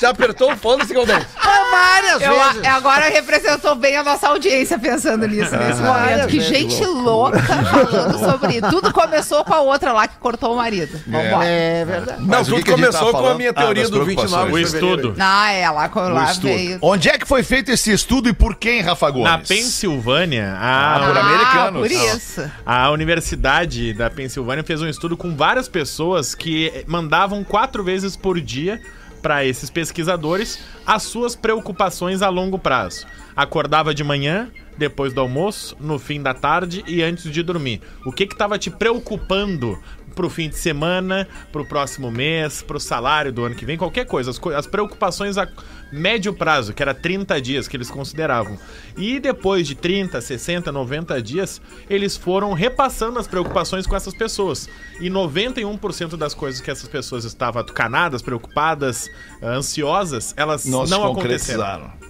[0.00, 1.18] Já apertou o foda-se, Galdão?
[1.36, 2.64] Ah, várias Eu, vezes.
[2.68, 5.82] agora representou bem a nossa audiência pensando nisso nesse momento.
[5.82, 8.68] Várias Que gente louca falando sobre isso.
[8.70, 11.00] Tudo começou com a outra lá que cortou o marido.
[11.06, 11.44] Vambora.
[11.44, 12.20] É verdade.
[12.20, 14.52] Não, Mas tudo que começou com a minha Ah, teoria das do preocupações.
[14.52, 15.14] 29 O estudo.
[15.18, 16.78] Ah, é, lá, lá veio.
[16.82, 19.30] Onde é que foi feito esse estudo e por quem, Rafa Gomes?
[19.30, 21.80] Na Pensilvânia, a, por americanos.
[21.82, 22.50] por isso.
[22.64, 28.40] a Universidade da Pensilvânia fez um estudo com várias pessoas que mandavam quatro vezes por
[28.40, 28.80] dia
[29.26, 33.04] para esses pesquisadores as suas preocupações a longo prazo.
[33.34, 37.80] Acordava de manhã, depois do almoço, no fim da tarde e antes de dormir.
[38.04, 39.76] O que estava te preocupando
[40.14, 44.30] pro fim de semana, pro próximo mês, pro salário do ano que vem, qualquer coisa,
[44.30, 45.48] as, co- as preocupações a
[45.92, 48.58] médio prazo, que era 30 dias que eles consideravam.
[48.96, 54.68] E depois de 30, 60, 90 dias, eles foram repassando as preocupações com essas pessoas.
[55.00, 59.08] E 91% das coisas que essas pessoas estavam atucanadas, preocupadas,
[59.42, 61.62] ah, ansiosas, elas Não, se não aconteceram.
[61.62, 62.06] concretizaram.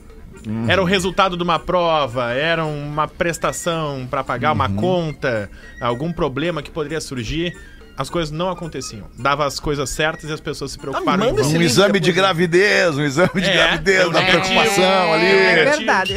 [0.68, 6.62] Era o resultado de uma prova, era uma prestação para pagar uma conta, algum problema
[6.62, 7.56] que poderia surgir.
[7.96, 9.06] As coisas não aconteciam.
[9.18, 11.24] Dava as coisas certas e as pessoas se preocuparam.
[11.26, 12.22] manda esse Um exame de depois, né?
[12.22, 14.42] gravidez, um exame de É, gravidez, é da negativo.
[14.48, 15.26] preocupação ali.
[15.26, 16.14] É verdade.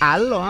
[0.00, 0.40] Alô.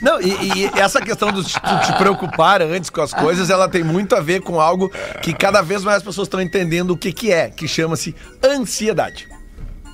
[0.00, 0.28] Não, e,
[0.64, 4.20] e essa questão de te, te preocupar antes com as coisas, ela tem muito a
[4.20, 4.90] ver com algo
[5.22, 9.28] que cada vez mais as pessoas estão entendendo o que, que é, que chama-se ansiedade.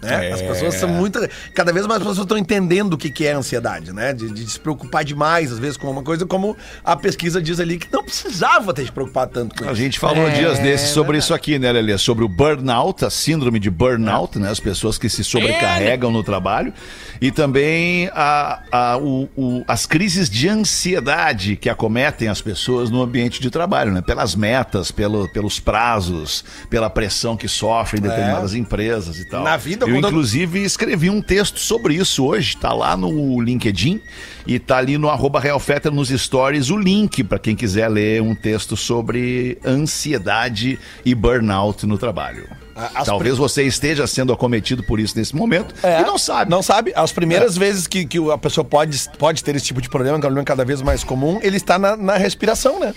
[0.03, 0.33] Né?
[0.33, 1.19] As pessoas são muito.
[1.55, 4.13] Cada vez mais as pessoas estão entendendo o que, que é ansiedade, né?
[4.13, 7.79] De, de se preocupar demais, às vezes, com uma coisa, como a pesquisa diz ali,
[7.79, 9.77] que não precisava ter se preocupado tanto com A isso.
[9.77, 11.97] gente falou É, dias desses sobre isso aqui, né, Lelê?
[11.99, 14.51] Sobre o burnout, a síndrome de burnout, né?
[14.51, 16.73] As pessoas que se sobrecarregam no trabalho.
[17.21, 23.03] E também a, a- o- o- as crises de ansiedade que acometem as pessoas no
[23.03, 24.01] ambiente de trabalho, né?
[24.01, 29.43] Pelas metas, pelo, pelos prazos, pela pressão que sofrem determinadas empresas e tal.
[29.45, 34.01] Na vida, eu, inclusive, escrevi um texto sobre isso hoje, tá lá no LinkedIn
[34.47, 38.23] e tá ali no arroba Real Fetter nos stories o link para quem quiser ler
[38.23, 42.49] um texto sobre ansiedade e burnout no trabalho.
[42.95, 46.51] as Talvez você esteja sendo acometido por isso nesse momento É, e não sabe.
[46.51, 46.93] Não sabe.
[46.97, 50.25] As primeiras vezes que, que a pessoa pode, pode ter esse tipo de problema, que
[50.25, 52.95] é um problema cada vez mais comum, ele está na, na respiração, né?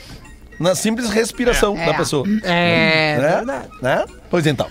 [0.59, 1.85] Na simples respiração É.
[1.85, 2.25] da pessoa.
[2.43, 3.35] É né?
[3.35, 3.67] verdade.
[3.81, 4.05] né?
[4.33, 4.65] Pois então.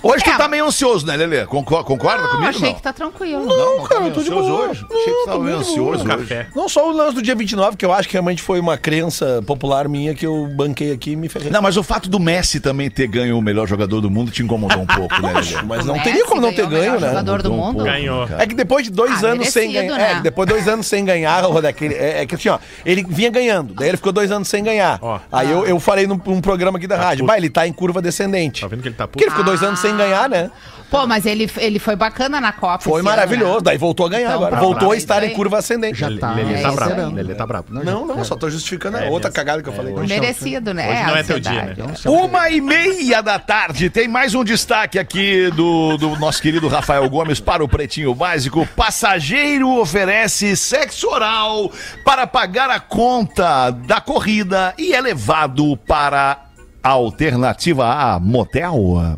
[0.00, 0.36] Hoje tu É.
[0.36, 1.44] tá meio ansioso, né, Lelê?
[1.44, 2.50] Concor- Concorda Não, comigo?
[2.50, 2.74] achei não?
[2.76, 3.44] que tá tranquilo.
[3.46, 4.68] Não, cara, eu tô de ansioso boa.
[4.68, 4.86] hoje.
[4.88, 6.04] Achei que tu tava Não, meio tô de ansioso hoje.
[6.04, 6.46] Café.
[6.54, 9.42] Não só o lance do dia 29, que eu acho que realmente foi uma crença
[9.44, 11.50] popular minha que eu banquei aqui e me ferrei.
[11.50, 14.40] Não, mas o fato do Messi também ter ganho o melhor jogador do mundo te
[14.40, 15.62] incomodou um pouco, né, Lelê?
[15.66, 17.08] Mas não teria como não ter ganhou o melhor ganho, né?
[17.08, 17.76] jogador do Mudou um mundo.
[17.78, 18.26] pouco, Ganhou.
[18.28, 18.42] cara.
[18.44, 19.98] É que depois de dois Ah, anos sem merecido, ganhar.
[19.98, 20.12] né?
[20.12, 22.60] É, que depois de dois anos sem ganhar, Rodak, ele- é, é que assim, ó,
[22.86, 25.00] ele vinha ganhando, daí ele ficou dois anos sem ganhar.
[25.02, 25.18] Ó.
[25.32, 27.26] Aí eu, eu falei num, num programa aqui da rádio, puto.
[27.26, 28.60] bah, ele tá em curva descendente.
[28.60, 30.50] Tá vendo que ele tá Porque ele ficou dois anos sem ganhar, né?
[30.90, 32.78] Pô, mas ele, ele foi bacana na Copa.
[32.78, 33.62] Foi maravilhoso, ano, né?
[33.64, 34.54] daí voltou a ganhar Então, agora.
[34.54, 34.92] tá voltou bravo.
[34.94, 35.98] a estar em curva ascendente.
[36.00, 36.32] Já tá.
[36.32, 36.92] Lelê É tá bravo.
[37.02, 37.12] aí.
[37.12, 37.66] Lelê tá bravo.
[37.68, 39.32] Não, não, só tô justificando a É outra mesmo.
[39.34, 39.92] cagada que eu falei.
[39.92, 40.90] Merecido, né?
[40.90, 41.76] Hoje não a é teu dia, né?
[42.06, 47.06] Uma e meia da tarde, tem mais um destaque aqui do, do nosso querido Rafael
[47.10, 48.66] Gomes para o Pretinho Básico.
[48.74, 51.70] Passageiro oferece sexo oral
[52.02, 56.44] para pagar a conta da corrida e é levado para
[56.82, 59.16] alternativa A, motel.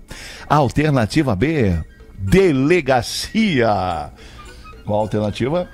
[0.49, 1.77] Alternativa B,
[2.18, 4.11] delegacia.
[4.85, 5.68] Qual a alternativa?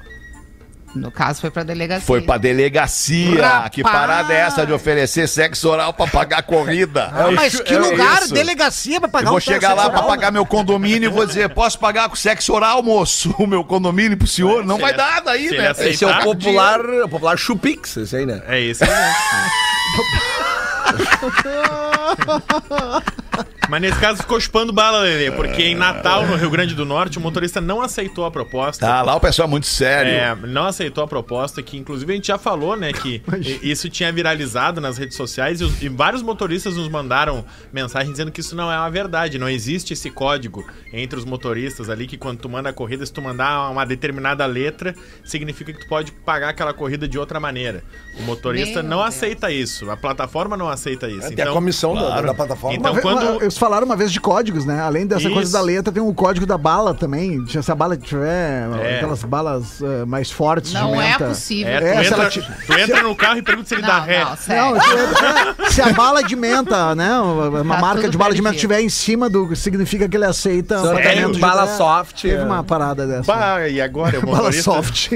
[0.95, 2.07] No caso, foi pra delegacia.
[2.07, 3.47] Foi pra delegacia.
[3.47, 3.71] Rapaz!
[3.71, 7.11] Que parada é essa de oferecer sexo oral pra pagar a corrida?
[7.13, 8.33] Ah, mas que É lugar, isso.
[8.33, 11.13] delegacia pra pagar Eu vou um chegar sexo lá pra oral, pagar meu condomínio e
[11.13, 13.35] vou dizer: posso pagar com sexo oral, moço?
[13.39, 14.65] O meu condomínio pro senhor?
[14.65, 15.69] Não se vai ele- dar daí, né?
[15.69, 18.41] aceitar- Esse é o popular, o popular Chupix, esse aí, né?
[18.47, 20.47] É esse aí mesmo.
[20.87, 23.47] ハハハハ!
[23.69, 27.19] Mas nesse caso ficou chupando bala, Lelê, porque em Natal, no Rio Grande do Norte,
[27.19, 28.87] o motorista não aceitou a proposta.
[28.87, 30.13] Tá, lá o pessoal é muito sério.
[30.13, 33.23] É, não aceitou a proposta, que inclusive a gente já falou, né, que
[33.63, 38.31] isso tinha viralizado nas redes sociais e, os- e vários motoristas nos mandaram mensagem dizendo
[38.31, 42.17] que isso não é uma verdade, não existe esse código entre os motoristas ali que
[42.17, 46.13] quando tu manda a corrida, se tu mandar uma determinada letra, significa que tu pode
[46.13, 47.83] pagar aquela corrida de outra maneira.
[48.19, 49.09] O motorista Meu não Deus.
[49.09, 51.33] aceita isso, a plataforma não aceita isso.
[51.35, 52.27] Tem a comissão da- claro.
[52.27, 52.77] da, plataforma.
[52.77, 54.81] Então, quando- uma- eles falaram uma vez de códigos, né?
[54.81, 55.33] Além dessa Isso.
[55.33, 57.43] coisa da letra, tem o código da bala também.
[57.47, 58.97] Se a bala tiver É.
[58.97, 61.29] aquelas balas eh, mais fortes de Não é menta.
[61.29, 61.73] possível.
[61.73, 64.05] É, tu, É, entra, te- tu entra no carro e pergunta se ele dá Não,
[64.05, 64.25] ré.
[64.25, 64.75] não, sério.
[64.75, 67.19] Não, se, é- se a bala de menta, né?
[67.19, 69.55] Uma Tá marca de bala de menta estiver em cima do.
[69.57, 71.33] Significa que ele aceita Sério?
[71.33, 72.45] de- Bala é, soft, Teve é.
[72.45, 73.23] uma parada dessa.
[73.33, 74.21] Bah, e agora?
[74.21, 75.09] Bala soft.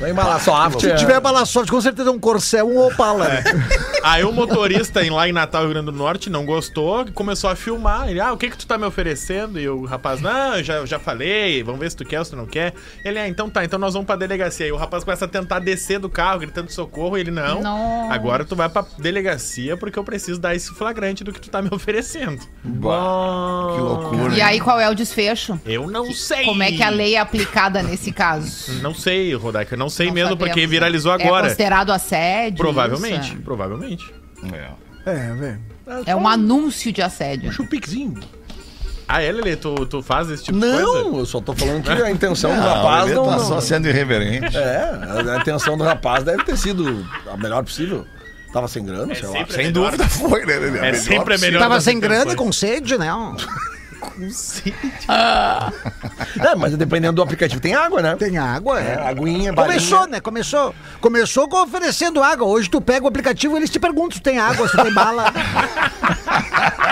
[0.00, 0.80] Vem bala soft.
[0.80, 3.28] Se tiver bala soft, com certeza é um Corcel ou um Opala.
[3.28, 3.44] né?
[4.02, 7.56] Aí o motorista em- lá em Natal, Rio Grande do Norte, não gostou, começou a
[7.60, 8.08] filmar.
[8.08, 9.60] Ele, ah, o que que tu tá me oferecendo?
[9.60, 12.30] E o rapaz, não, eu já, já falei, vamos ver se tu quer ou se
[12.32, 12.72] tu não quer.
[13.04, 14.66] Ele, ah, então tá, então nós vamos pra delegacia.
[14.66, 18.14] E o rapaz começa a tentar descer do carro, gritando socorro, e ele, não, Nossa.
[18.14, 21.60] agora tu vai pra delegacia porque eu preciso dar esse flagrante do que tu tá
[21.62, 22.40] me oferecendo.
[22.64, 24.34] Bah, que loucura.
[24.34, 25.60] E aí, qual é o desfecho?
[25.64, 26.44] Eu não sei.
[26.44, 28.80] Como é que a lei é aplicada nesse caso?
[28.82, 30.66] Não sei, Rodak, eu não sei Não mesmo sabemos, porque né?
[30.66, 31.44] viralizou É agora.
[31.48, 32.58] considerado assédio?
[32.58, 33.42] provavelmente, isso?
[33.42, 34.14] provavelmente.
[34.52, 34.70] É.
[35.06, 35.60] É, velho.
[36.06, 37.52] É um anúncio de assédio.
[37.52, 38.20] Chupixinho.
[39.08, 40.82] Ah, é, Lelê, tu, tu faz esse tipo de coisa?
[40.82, 43.24] Não, eu só tô falando que a intenção do Não, rapaz não.
[43.24, 44.56] tá não- só sendo irreverente.
[44.56, 44.90] É,
[45.28, 48.06] a, a intenção do rapaz deve ter sido a melhor possível.
[48.52, 49.46] Tava sem grana, sei lá.
[49.48, 49.72] Sem melhor.
[49.90, 50.54] dúvida foi, né?
[50.58, 50.78] Lelê?
[50.78, 52.36] É melhor sempre melhor Tava sem grana e intenções.
[54.20, 54.76] com sede,
[55.08, 56.50] né?
[56.52, 58.16] É, mas dependendo do aplicativo tem água, né?
[58.16, 58.90] Tem água, é.
[58.90, 59.78] É, aguinha, balinha.
[59.78, 60.20] Começou, né?
[60.20, 60.74] Começou.
[61.00, 62.46] Começou com oferecendo água.
[62.46, 65.32] Hoje tu pega o aplicativo e eles te perguntam se tem água, se tem bala.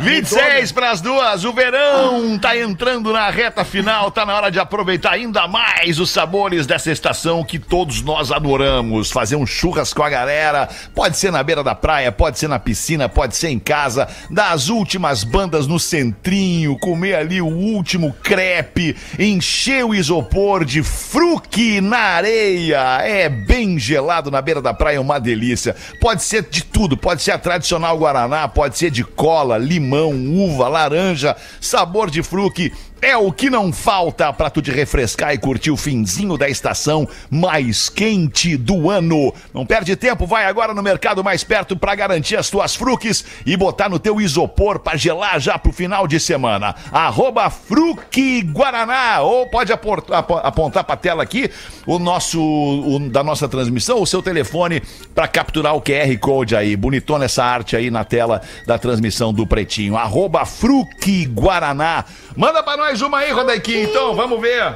[0.00, 4.58] 26 para as duas, o verão tá entrando na reta final, tá na hora de
[4.58, 9.10] aproveitar ainda mais os sabores dessa estação que todos nós adoramos.
[9.10, 12.58] Fazer um churras com a galera, pode ser na beira da praia, pode ser na
[12.58, 18.14] piscina, pode ser em casa, dar as últimas bandas no centrinho, comer ali o último
[18.22, 23.00] crepe, encher o isopor de fruque na areia.
[23.02, 25.76] É bem gelado na beira da praia, é uma delícia.
[26.00, 30.68] Pode ser de tudo, pode ser a tradicional Guaraná, pode ser de cola, limão, uva,
[30.68, 32.72] laranja, sabor de fruque.
[33.02, 37.08] É o que não falta para tu te refrescar e curtir o finzinho da estação
[37.30, 39.32] mais quente do ano.
[39.54, 43.56] Não perde tempo, vai agora no mercado mais perto para garantir as tuas fruques e
[43.56, 46.74] botar no teu isopor para gelar já pro final de semana.
[46.92, 51.50] Arroba Fruque Guaraná ou pode apontar para tela aqui
[51.86, 54.82] o nosso o da nossa transmissão, o seu telefone
[55.14, 56.76] para capturar o QR Code aí.
[56.76, 59.96] Bonitona essa arte aí na tela da transmissão do Pretinho.
[59.96, 62.04] Arroba Fruque Guaraná.
[62.36, 64.74] Manda para nós uma aí, Rodaiquinho, então, vamos ver.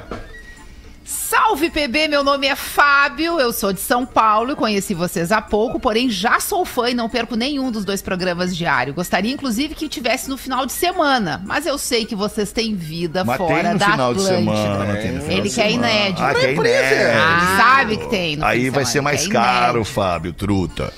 [1.07, 5.43] Salve PB, meu nome é Fábio, eu sou de São Paulo e conheci vocês há
[5.43, 8.95] pouco, porém já sou fã e não perco nenhum dos dois programas diários.
[8.97, 13.23] Gostaria inclusive que tivesse no final de semana, mas eu sei que vocês têm vida
[13.25, 14.53] Mas tem fora no da final de Atlântida.
[14.57, 15.91] semana, tem no final Ele de quer semana.
[15.93, 16.23] inédito.
[16.23, 17.57] Ah, que é inédito.
[17.57, 18.37] sabe que tem.
[18.37, 19.93] no fim Aí de vai semana, ser mais é caro, inédito.
[19.95, 20.93] Fábio, truta.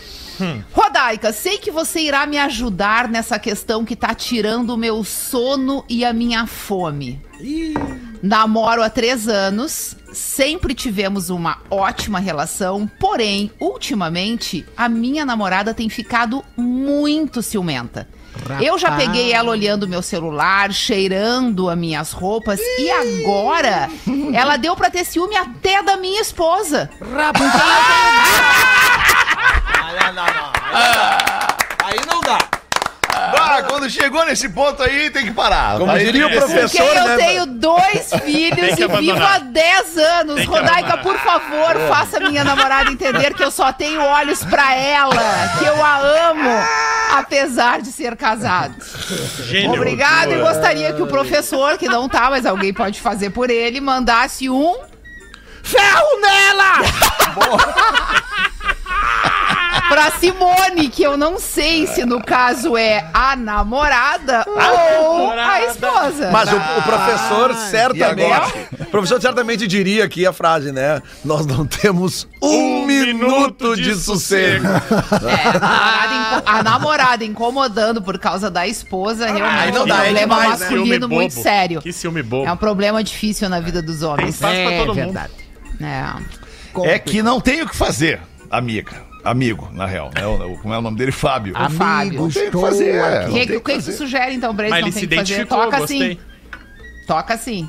[0.73, 5.85] Rodaica, sei que você irá me ajudar nessa questão que tá tirando o meu sono
[5.89, 7.21] e a minha fome.
[8.23, 15.89] Namoro há três anos, sempre tivemos uma ótima relação, porém, ultimamente, a minha namorada tem
[15.89, 18.09] ficado muito ciumenta.
[18.61, 23.89] Eu já peguei ela olhando meu celular, cheirando as minhas roupas e agora
[24.35, 26.91] ela deu pra ter ciúme até da minha esposa.
[29.95, 30.53] Não, não, não.
[31.85, 32.39] Aí não dá.
[33.19, 35.79] Ah, quando chegou nesse ponto aí, tem que parar.
[35.79, 37.17] Como diria o que- Porque professor, eu né?
[37.17, 40.45] tenho dois filhos e vivo há 10 anos.
[40.45, 45.15] Rodaica, por favor, faça minha namorada entender que eu só tenho olhos pra ela,
[45.59, 45.97] que eu a
[46.31, 46.51] amo,
[47.17, 48.75] apesar de ser casado.
[49.45, 49.73] Gênio.
[49.73, 53.81] Obrigado e gostaria que o professor, que não tá, mas alguém pode fazer por ele,
[53.81, 54.75] mandasse um
[55.63, 56.73] ferro nela!
[59.89, 65.65] pra Simone, que eu não sei se no caso é a namorada ou a namorada.
[65.67, 66.31] esposa.
[66.31, 68.67] Mas o, o professor E certamente.
[68.81, 71.03] O professor certamente diria aqui a frase, né?
[71.25, 74.67] Nós não temos um, Um minuto, minuto de, de sossego.
[74.67, 79.95] É, a, namorada a namorada incomodando por causa da esposa realmente não é um dá,
[79.97, 80.67] é problema demais, né?
[80.67, 81.43] masculino muito bobo.
[81.43, 81.81] sério.
[81.83, 82.47] Que ciúme bobo.
[82.49, 84.35] É um problema difícil na vida dos Tem homens.
[84.35, 84.95] espaço pra todo mundo.
[84.95, 85.33] verdade.
[85.81, 86.91] É.
[86.91, 88.21] É que não tem o que fazer,
[88.51, 89.06] amiga.
[89.31, 90.11] Amigo, na real.
[90.15, 90.27] Né?
[90.27, 91.13] O- como é o nome dele?
[91.13, 91.53] Fábio.
[91.57, 92.21] Ah, Fábio.
[92.23, 93.01] Não tem o que fazer.
[93.01, 93.15] aqui.
[93.15, 93.93] é, O não que, tem o que, que fazer.
[93.93, 95.47] sugere então pra não ele se tem que fazer?
[95.47, 96.03] Toca gostei.
[96.13, 96.19] assim.
[97.07, 97.69] Toca assim.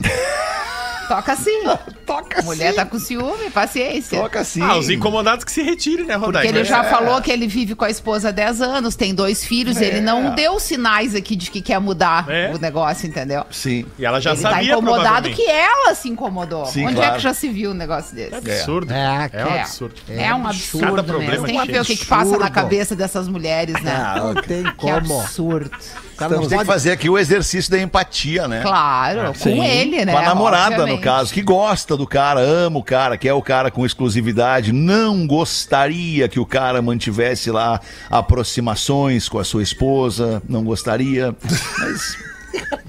[1.08, 1.62] Toca assim.
[2.06, 2.76] Toca Mulher sim.
[2.76, 4.20] tá com ciúme, paciência.
[4.20, 4.62] Toca sim.
[4.62, 6.48] Ah, os incomodados que se retirem, né, Porque Rodaica?
[6.48, 9.76] ele já falou que ele vive com a esposa há 10 anos, tem dois filhos,
[9.80, 10.00] ele É.
[10.00, 12.52] não deu sinais aqui de que quer mudar É.
[12.54, 13.44] o negócio, entendeu?
[13.50, 13.84] Sim.
[13.98, 15.36] E ela já ele tá sabia, incomodado provavelmente.
[15.36, 16.66] que ela se incomodou.
[16.66, 17.16] Sim, Onde é claro.
[17.16, 18.34] que já se viu um negócio desse?
[18.36, 18.92] Absurdo.
[18.92, 19.60] É, É, um É.
[19.60, 19.94] absurdo.
[20.08, 21.08] É, um absurdo Cada mesmo.
[21.18, 22.52] problema Tem que é ver o que, que passa na absurdo.
[22.52, 23.92] cabeça dessas mulheres, né?
[23.96, 24.94] Ah, não tem que como.
[25.20, 25.70] absurdo.
[26.14, 28.62] O cara não Temos que fazer aqui o exercício da empatia, né?
[28.62, 30.12] Claro, com ele, né?
[30.12, 31.02] Com a namorada, no obviamente.
[31.04, 36.28] caso, que gosta do cara, ama o cara, quer o cara com exclusividade, não gostaria
[36.28, 37.80] que o cara mantivesse lá
[38.10, 41.34] aproximações com a sua esposa, não gostaria.
[41.78, 42.25] Mas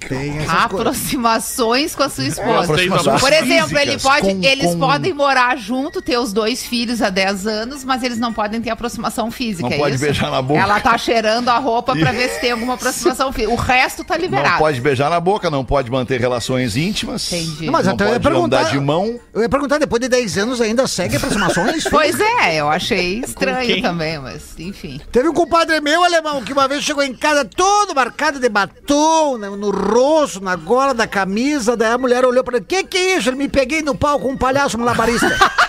[0.08, 0.50] Tem coisas.
[0.50, 2.64] Aproximações com a sua esposa.
[2.64, 7.02] aproximações Por exemplo, ele pode, com- eles com- podem morar junto, ter os dois filhos
[7.02, 9.68] há 10 anos, mas eles não podem ter aproximação física.
[9.68, 10.04] Não é pode isso?
[10.04, 10.60] beijar na boca.
[10.60, 13.52] Ela tá cheirando a roupa pra ver se tem alguma aproximação física.
[13.54, 14.52] O resto tá liberado.
[14.52, 17.32] não pode beijar na boca, não pode manter relações íntimas.
[17.32, 17.66] Entendi.
[17.66, 18.72] Não, mas não até eu ia pode andar perguntar.
[18.72, 19.20] de mão.
[19.34, 21.84] Eu ia perguntar, depois de 10 anos ainda segue aproximações?
[21.98, 25.02] Pois é, eu achei estranho também, mas enfim.
[25.12, 29.38] Teve um compadre meu, alemão, que uma vez chegou em casa todo marcado de batom,
[29.38, 32.98] no, no rosto, na gola da camisa, daí a mulher olhou pra ele, que que
[32.98, 33.30] é isso?
[33.30, 35.28] Ele me peguei no pau com um palhaço malabarista.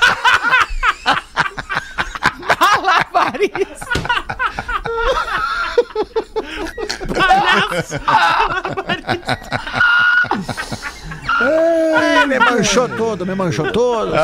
[7.18, 8.01] Malabarista.
[11.40, 14.14] É, me manchou todo, me manchou todo.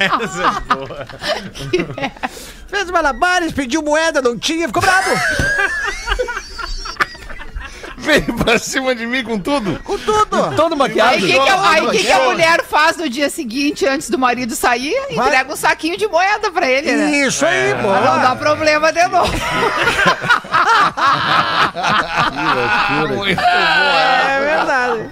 [0.00, 1.06] Essa é boa.
[2.80, 5.10] Fez malabares, pediu moeda, não tinha, ficou bravo.
[7.98, 9.78] Veio pra cima de mim com tudo.
[9.84, 10.56] Com tudo.
[10.56, 11.16] Todo Aí maquiado.
[11.18, 14.18] o que, que, a- aí, que que a mulher faz no dia seguinte, antes do
[14.18, 14.94] marido sair?
[15.14, 15.26] Vai.
[15.28, 17.10] Entrega um saquinho de moeda pra ele, né?
[17.26, 19.30] Isso aí, Pra não dar problema de novo.
[23.14, 25.10] Muito É verdade.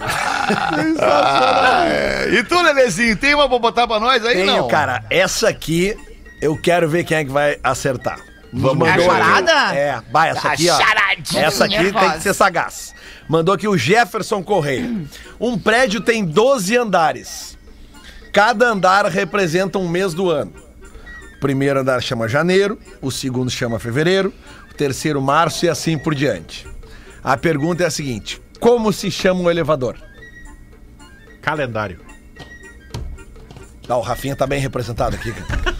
[1.02, 2.28] Ah, é.
[2.32, 4.34] E tu, Lelezinho, tem uma pra botar pra nós aí?
[4.34, 4.68] Tenho, não?
[4.68, 5.04] cara.
[5.10, 5.94] Essa aqui,
[6.40, 8.20] eu quero ver quem é que vai acertar.
[8.52, 9.74] Vamos É a charada?
[9.74, 10.78] É, vai, essa aqui, ó.
[10.78, 12.94] charadinha Essa aqui tem que ser sagaz.
[13.28, 14.90] Mandou aqui o Jefferson Correia.
[15.38, 17.58] Um prédio tem 12 andares.
[18.32, 20.52] Cada andar representa um mês do ano.
[21.36, 24.32] O primeiro andar chama janeiro, o segundo chama fevereiro,
[24.70, 26.66] o terceiro março e assim por diante.
[27.22, 29.96] A pergunta é a seguinte: como se chama o elevador?
[31.42, 32.00] Calendário.
[33.88, 35.77] Ah, o Rafinha tá bem representado aqui, cara.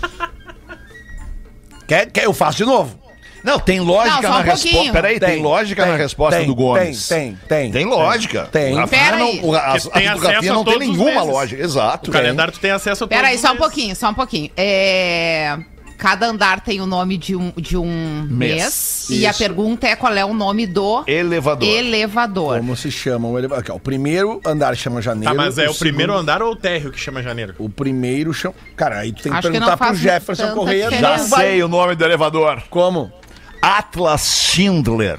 [1.89, 2.25] Quer, quer?
[2.25, 3.09] Eu faço de novo.
[3.43, 4.93] Não, tem lógica Não, na um resposta.
[4.93, 7.09] Peraí, tem, Tem, lógica tem, na resposta tem, do Gomes.
[7.09, 7.71] tem, tem, tem.
[7.71, 8.49] Tem lógica.
[8.51, 8.75] Tem.
[8.75, 9.41] O Rafinha Pera não, aí.
[9.43, 11.63] o, a, a do acesso Rafinha a não tem nenhuma lógica.
[11.63, 12.11] Exato.
[12.11, 14.15] O calendário tu tem acesso a todos Pera aí, os só um pouquinho, só um
[14.15, 14.51] pouquinho.
[14.57, 15.57] É...
[15.99, 19.09] Cada andar tem o nome de um, de um mês.
[19.09, 19.11] Mês.
[19.11, 21.69] E a pergunta é qual é o nome do Elevador.
[21.69, 22.57] elevador.
[22.59, 23.63] Como se chama o elevador?
[23.65, 25.35] Aqui, ó, o primeiro andar chama janeiro.
[25.35, 27.55] Tá, mas é o, primeiro segundo- andar ou o térreo que chama janeiro?
[27.59, 28.55] O primeiro chama.
[28.77, 30.85] Cara, aí tu tem que Acho que perguntar pro faz Jefferson tanta Correia.
[30.89, 31.17] diferença.
[31.17, 32.63] Já Não vai- sei o nome do elevador.
[32.71, 33.13] Como?
[33.61, 35.19] Atlas Schindler.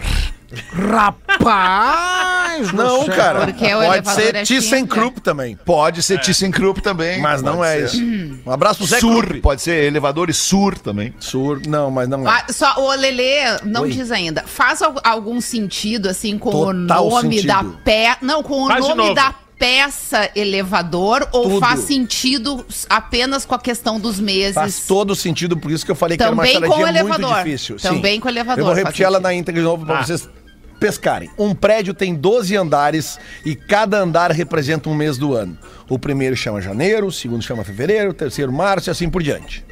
[0.72, 3.40] Rapaz, Do Não, cara.
[3.46, 5.56] Porque o Pode elevador ser é ThyssenKrupp também.
[5.66, 7.22] Pode ser ThyssenKrupp também.
[7.22, 7.98] Mas não Pode é ser.
[7.98, 8.40] isso.
[8.46, 9.42] Um abraço pro Zé Sur, Krupp.
[9.42, 11.14] pode ser elevadores Sur também.
[11.20, 12.32] Sur, não, mas não é.
[12.32, 13.92] Ah, só, o Lelê não Oi.
[13.92, 14.44] diz ainda.
[14.46, 17.48] Faz al- algum sentido, assim, com Total o nome sentido.
[17.48, 18.18] da peça.
[18.22, 19.16] Não, com o Faz de nome novo.
[19.16, 21.60] da peça elevador ou Tudo.
[21.60, 24.54] faz sentido apenas com a questão dos meses?
[24.56, 27.04] Faz todo sentido, por isso que eu falei que Também era uma com o charadinha
[27.04, 27.44] muito elevador.
[27.44, 27.76] difícil.
[27.78, 28.20] Também Sim.
[28.22, 29.24] com o elevador, Eu vou faz repetir ela sentido.
[29.24, 30.04] na íntegra de novo pra Ah.
[30.06, 30.30] vocês
[30.80, 31.30] pescarem.
[31.38, 35.58] Um prédio tem 12 andares e cada andar representa um mês do ano.
[35.90, 39.66] O primeiro chama janeiro, o segundo chama fevereiro, o terceiro março e assim por diante.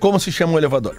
[0.00, 0.96] Como se chama o elevador?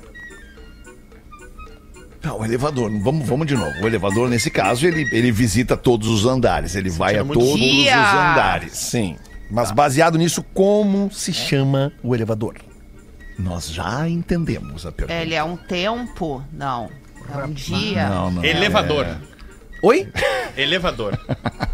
[2.21, 3.71] Não, o elevador, vamos, vamos de novo.
[3.81, 6.75] O elevador, nesse caso, ele, ele visita todos os andares.
[6.75, 7.97] Ele vai a todos os dia.
[7.97, 8.73] andares.
[8.73, 9.15] Sim.
[9.49, 12.55] Mas baseado nisso, como se chama o elevador?
[13.37, 15.17] Nós já entendemos a pergunta.
[15.17, 16.43] Ele é um tempo?
[16.51, 16.89] Não.
[17.33, 18.09] É um dia?
[18.09, 18.43] Não, não.
[18.43, 19.07] Elevador.
[19.81, 20.07] Oi?
[20.57, 21.17] Elevador.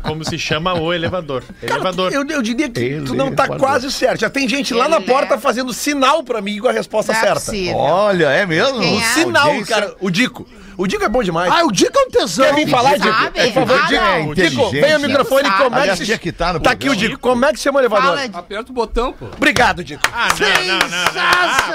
[0.03, 1.43] Como se chama o elevador?
[1.61, 2.13] elevador.
[2.13, 3.57] Eu, eu diria que tu não tá Elevador.
[3.67, 4.21] quase certo.
[4.21, 7.11] Já tem gente lá na Ele porta é- fazendo sinal pra mim com a resposta
[7.11, 7.39] Não é certa.
[7.39, 7.75] possível.
[7.77, 8.79] Olha, é mesmo?
[8.79, 9.03] Quem O é?
[9.05, 9.75] sinal, Audiência.
[9.75, 9.95] cara.
[9.99, 10.47] O Dico.
[10.77, 11.51] O Dico é bom demais.
[11.51, 12.45] Ah, o Dico é um tesão.
[12.45, 13.07] Quer vir falar, Dico?
[13.07, 13.43] Sabe?
[13.45, 14.03] Por favor, Ah, Dico.
[14.03, 14.33] não.
[14.35, 15.43] Dico, vem ao microfone.
[15.43, 16.17] Dico Como é que se...
[16.19, 16.95] que estar no Tá aqui o.
[16.95, 17.17] Dico.
[17.17, 18.17] Como é que se chama o elevador?
[18.17, 18.29] Fala.
[18.33, 19.25] Aperta o botão, pô.
[19.27, 20.03] Obrigado, Dico.
[20.13, 21.74] Ah, não, não, não,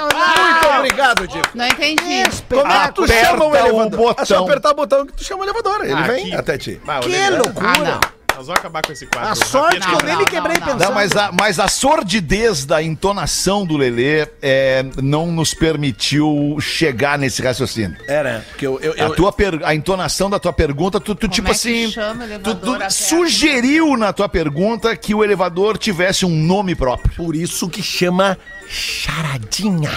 [1.15, 1.49] Dico.
[1.53, 2.23] Não entendi.
[2.49, 4.15] Como é que tu Aperta chama o o elevador?
[4.17, 4.45] É só botão.
[4.45, 5.81] apertar o botão que tu chama o elevador.
[5.83, 6.81] Ele Ah, vem até ti.
[6.87, 7.67] Ah, o Que loucura.
[7.69, 7.99] Ah, não.
[8.41, 9.29] Nós vamos acabar com esse quadro.
[9.29, 10.65] A sorte que eu nem Não, me quebrei não.
[10.65, 10.83] pensando.
[10.83, 17.19] Não, mas a, mas a sordidez da entonação do Lelê é, não nos permitiu chegar
[17.19, 17.95] nesse raciocínio.
[18.07, 18.43] É, né?
[18.49, 21.49] Porque eu, eu, A, eu- tua per- a entonação da tua pergunta, tu, tu tipo
[21.49, 21.91] é que assim.
[21.91, 27.13] chama Tu, elevador tu sugeriu na tua pergunta que o elevador tivesse um nome próprio.
[27.15, 29.91] Por isso que chama charadinha.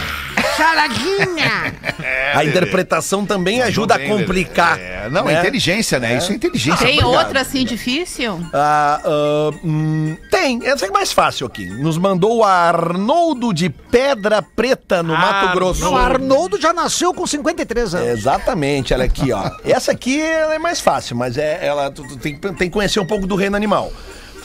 [0.57, 1.75] Charadinha.
[2.35, 4.79] a interpretação também ajuda a Também, complicar.
[4.79, 5.35] É, não, né?
[5.35, 6.17] é inteligência, né?
[6.19, 6.85] Isso é inteligência.
[6.87, 7.25] Tem Obrigado.
[7.25, 8.34] outra assim difícil?
[8.53, 11.67] Ah, ah, hum, tem, essa é mais fácil aqui.
[11.67, 15.81] Nos mandou o Arnoldo de Pedra Preta, no Mato Grosso.
[15.83, 18.09] Não, o Arnoldo já nasceu com 53 anos.
[18.09, 19.51] Exatamente, olha aqui, ó.
[19.65, 23.01] Essa aqui ela é mais fácil, mas é, ela tu, tu tem, tem que conhecer
[23.01, 23.93] um pouco do reino animal.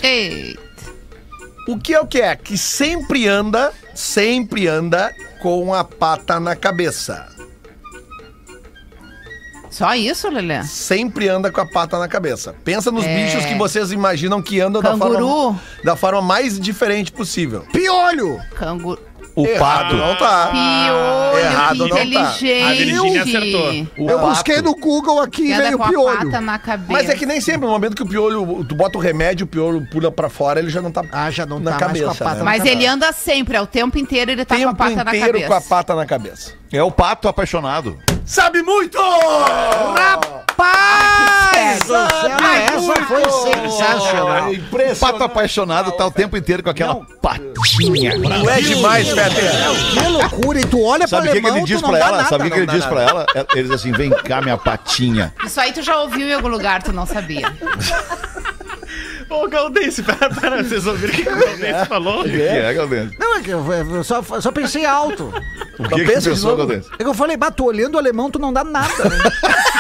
[0.02, 0.58] Ei,
[1.68, 2.36] O que é o que é?
[2.36, 7.28] Que sempre anda, sempre anda com a pata na cabeça.
[9.70, 10.63] Só isso, Lelê?
[10.63, 12.55] Sempre anda com a pata na cabeça.
[12.63, 13.15] Pensa nos É.
[13.15, 15.28] bichos que vocês imaginam que andam da Canguru?
[15.28, 17.65] forma, da forma mais diferente possível.
[17.72, 18.39] Piolho.
[18.55, 18.99] Canguru.
[19.36, 19.96] O Errado pato.
[19.96, 20.48] não tá.
[20.48, 22.04] Piolho, errado que não tá.
[22.04, 22.64] inteligente.
[22.64, 23.72] A Virgínia acertou.
[23.98, 24.30] O eu pato.
[24.30, 26.18] busquei no Google aqui e anda veio com a piolho.
[26.18, 26.92] pata na cabeça.
[26.92, 29.48] Mas é que nem sempre, no momento que o piolho, tu bota o remédio, o
[29.48, 32.06] piolho pula pra fora, ele já não tá Ah, já não na tá mais cabeça.
[32.06, 32.38] com a pata né?
[32.40, 35.04] na Mas ele anda sempre, é o tempo inteiro ele tá com a tempo pata
[35.04, 35.48] na inteiro cabeça.
[35.48, 36.54] com a pata na cabeça.
[36.72, 37.98] É o pato apaixonado.
[38.26, 38.98] Sabe muito!
[39.96, 41.80] Rapaz!
[41.80, 42.38] do céu,
[42.76, 44.52] essa foi sensacional.
[44.52, 48.20] O pato apaixonado tá o tempo inteiro com aquela patinha.
[48.20, 49.52] Tu é demais, Peter.
[49.94, 50.60] Que loucura.
[50.62, 52.12] E tu olha pra Sabe o que, que alemão, ele diz não pra ela?
[52.18, 52.30] nada.
[52.30, 52.94] Sabe o que, que não ele diz nada.
[52.96, 53.26] pra ela?
[53.36, 55.34] É- Ele diz assim: vem cá, minha patinha.
[55.46, 57.52] Isso aí tu já ouviu em algum lugar, tu não sabia.
[59.30, 62.22] Ô, Galdense, pera, pera, vocês ouviram o que que o Galdense falou?
[62.22, 63.16] O que é, Galdense?
[63.20, 65.32] Não, é que eu, eu só, só pensei alto.
[65.78, 66.58] O que, que de pensou, novo.
[66.68, 66.90] Galdense?
[66.98, 69.04] É que eu falei, bah, tu olhando o alemão, tu não dá nada.
[69.08, 69.18] né?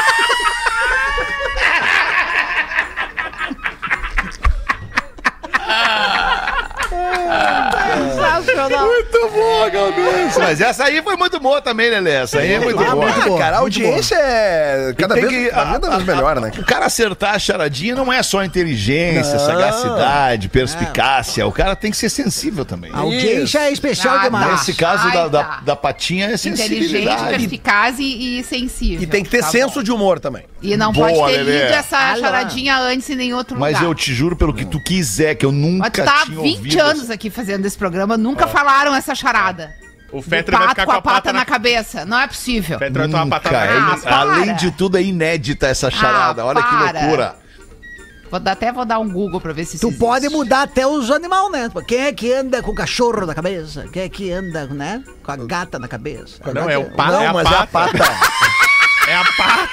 [8.69, 8.87] Sensacional.
[8.87, 10.39] Muito boa, Galdense.
[10.39, 12.11] Mas essa aí foi muito boa também, Lelê.
[12.11, 13.05] Essa aí é muito Ah, boa.
[13.05, 16.51] muito Ah, boa, cara, a muito audiência é cada vez, que- cada vez melhor, né?
[16.57, 19.45] O cara acertar a charadinha não é só inteligência, Não.
[19.45, 21.45] sagacidade, perspicácia.
[21.47, 22.91] O cara tem que ser sensível também.
[22.93, 24.51] A audiência é especial Ah, demais.
[24.51, 25.61] Nesse caso Ai, da, da, tá.
[25.65, 27.29] da patinha é Inteligente, sensibilidade.
[27.29, 29.01] perspicaz e, e sensível.
[29.03, 29.83] E tem que ter Tá senso bom.
[29.83, 30.43] de humor também.
[30.61, 31.61] E não Boa, pode ter Lelê.
[31.63, 33.89] lido essa Ah, charadinha antes em nenhum outro Mas lugar.
[33.89, 36.41] eu te juro pelo que tu quiser, que eu nunca Mas tu tá há tinha
[36.41, 39.73] 20 ouvido anos aqui fazendo esse programa, nunca falaram essa charada.
[40.11, 42.03] O Fetter vai ficar com a pata na cabeça.
[42.05, 42.77] Não é possível.
[42.77, 43.39] O Fetter vai tomar Nunca.
[43.39, 44.09] pata na cabeça.
[44.09, 46.41] Ah, além de tudo, é inédita essa charada.
[46.41, 46.99] Ah, Olha que para.
[47.01, 47.35] loucura.
[48.31, 49.99] Vou dar, até vou dar um Google pra ver se Tu existe.
[49.99, 51.69] pode mudar até os animais, né?
[51.87, 53.87] Quem é que anda com o cachorro na cabeça?
[53.91, 55.03] Quem é que anda, né?
[55.23, 56.37] Com a gata na cabeça?
[56.53, 57.11] Não, é o pato.
[57.13, 57.97] Não, é a mas é a pata.
[57.97, 58.13] pata.
[59.07, 59.69] É a pata.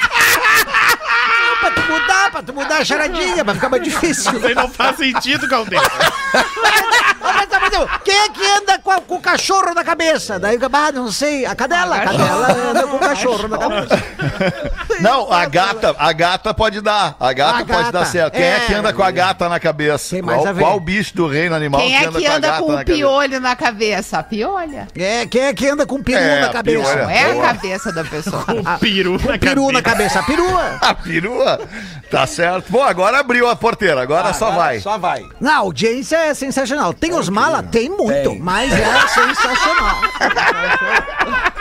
[1.61, 4.33] Pra tu mudar, pra tu mudar a charadinha, pra ficar mais difícil.
[4.35, 5.85] Isso aí não faz sentido, Galdense.
[9.27, 10.39] cachorro na cabeça?
[10.39, 11.97] Daí, ah, não sei, a cadela.
[11.97, 14.03] A cadela anda com o cachorro na cabeça.
[15.01, 17.17] Não, a gata, a gata pode dar.
[17.21, 17.93] A gata A pode gata.
[17.93, 18.35] dar certo.
[18.35, 20.11] Quem é, É, que anda com a gata na cabeça?
[20.17, 20.61] Tem mais Qual, a ver.
[20.63, 22.79] qual bicho do reino animal Quem é que com a anda gata com na o
[22.79, 22.97] cabeça?
[22.99, 24.19] piolho na cabeça?
[24.19, 24.89] A piolha.
[24.97, 26.81] É, quem é que anda com o peru É, na cabeça?
[26.83, 27.03] piolho.
[27.03, 28.45] Não é a cabeça da pessoa.
[28.49, 30.21] O peru na Peru na cabeça.
[30.21, 30.79] a perua.
[30.81, 31.61] A perua?
[32.11, 32.67] Tá certo.
[32.71, 34.81] Bom, agora abriu a porteira, agora só vai.
[34.81, 35.23] Só vai.
[35.41, 36.93] Não, a audiência é sensacional.
[36.95, 37.63] Tem os mala?
[37.63, 38.39] Tem muito, Tem.
[38.41, 39.97] mas é sensacional.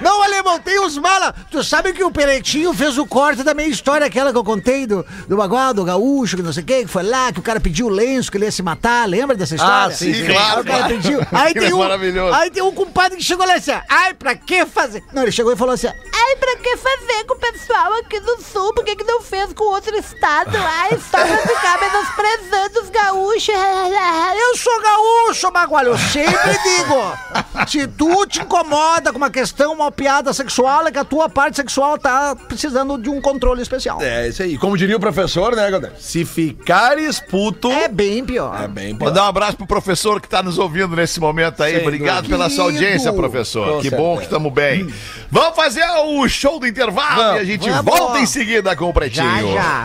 [0.00, 1.34] Não, alemão, tem os mala.
[1.50, 4.86] Tu sabe que o Peretinho fez o corte da minha história, aquela que eu contei
[4.86, 7.42] do, do bagual, do gaúcho, que não sei o que, que foi lá, que o
[7.42, 9.08] cara pediu o lenço, que ele ia se matar.
[9.08, 9.86] Lembra dessa história?
[9.86, 10.26] Ah, sim, sim.
[10.26, 10.94] Aí Claro, o cara claro.
[10.94, 11.20] pediu.
[11.32, 14.34] Aí tem é um, aí tem um compadre que chegou lá e disse: Ai, pra
[14.34, 15.02] que fazer?
[15.12, 18.40] Não, ele chegou e falou assim: Ai, pra que fazer com o pessoal aqui do
[18.42, 18.72] sul?
[18.74, 20.56] Por que, que não fez com outro estado?
[20.56, 23.54] Ai, só pra ficar menosprezando os gaúchos.
[24.40, 27.66] Eu sou gaúcho, Bagual, eu sempre digo.
[27.68, 29.39] Se tu te incomoda com uma questão,
[29.72, 34.00] uma piada sexual, é que a tua parte sexual tá precisando de um controle especial.
[34.02, 34.56] É isso aí.
[34.58, 35.92] Como diria o professor, né, Galdês?
[35.98, 37.70] Se ficares puto.
[37.70, 38.62] É bem pior.
[38.62, 39.08] É bem pior.
[39.08, 41.74] Mandar um abraço pro professor que tá nos ouvindo nesse momento aí.
[41.74, 43.66] Sem Obrigado pela sua audiência, professor.
[43.74, 44.02] Com que certeza.
[44.02, 44.92] bom que estamos bem.
[45.30, 47.84] Vamos fazer o show do intervalo Vamos, e a gente vamos.
[47.84, 49.54] volta em seguida com o Pretinho.
[49.54, 49.84] Já,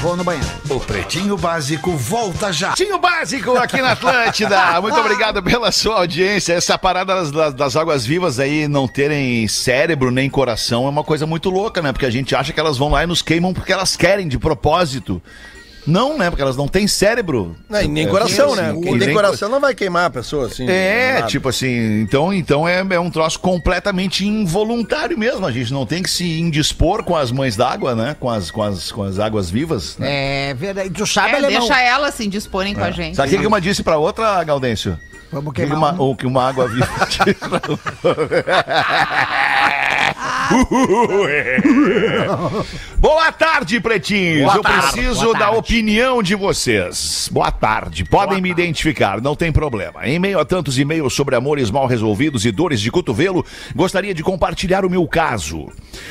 [0.00, 0.48] Vou no banheiro.
[0.68, 2.72] O Pretinho Básico volta já.
[2.72, 4.80] Pretinho básico aqui na Atlântida.
[4.82, 6.54] Muito obrigado pela sua audiência.
[6.54, 11.04] Essa parada das, das- das águas vivas aí não terem cérebro nem coração é uma
[11.04, 11.92] coisa muito louca, né?
[11.92, 14.38] Porque a gente acha que elas vão lá e nos queimam porque elas querem de
[14.38, 15.20] propósito.
[15.84, 16.30] Não, né?
[16.30, 17.56] Porque elas não têm cérebro.
[17.68, 18.72] Não, e nem É, coração, sim, né?
[18.72, 20.64] Quem tem nem coração não vai queimar a pessoa assim.
[20.68, 21.26] É, nada.
[21.26, 25.44] tipo assim, então, então é, é um troço completamente involuntário mesmo.
[25.44, 28.14] A gente não tem que se indispor com as mães d'água, né?
[28.20, 29.98] Com as, com as, com as águas vivas.
[29.98, 30.50] Né?
[30.50, 30.90] É verdade.
[30.90, 31.66] Tu sabe, É, alemão?
[31.66, 33.16] deixa elas se indisporem com a gente.
[33.16, 34.96] Sabe o que que uma disse pra outra, Gaudêncio?
[35.32, 36.10] Vamos queimar uma, um.
[36.10, 36.86] o que uma água viva.
[42.98, 44.42] Boa tarde, pretinhos.
[44.42, 45.58] Boa Eu tarde, preciso boa da tarde.
[45.58, 47.28] opinião de vocês.
[47.32, 48.04] Boa tarde.
[48.04, 50.06] Podem me identificar, não tem problema.
[50.06, 54.22] Em meio a tantos e-mails sobre amores mal resolvidos e dores de cotovelo, gostaria de
[54.22, 55.68] compartilhar o meu caso.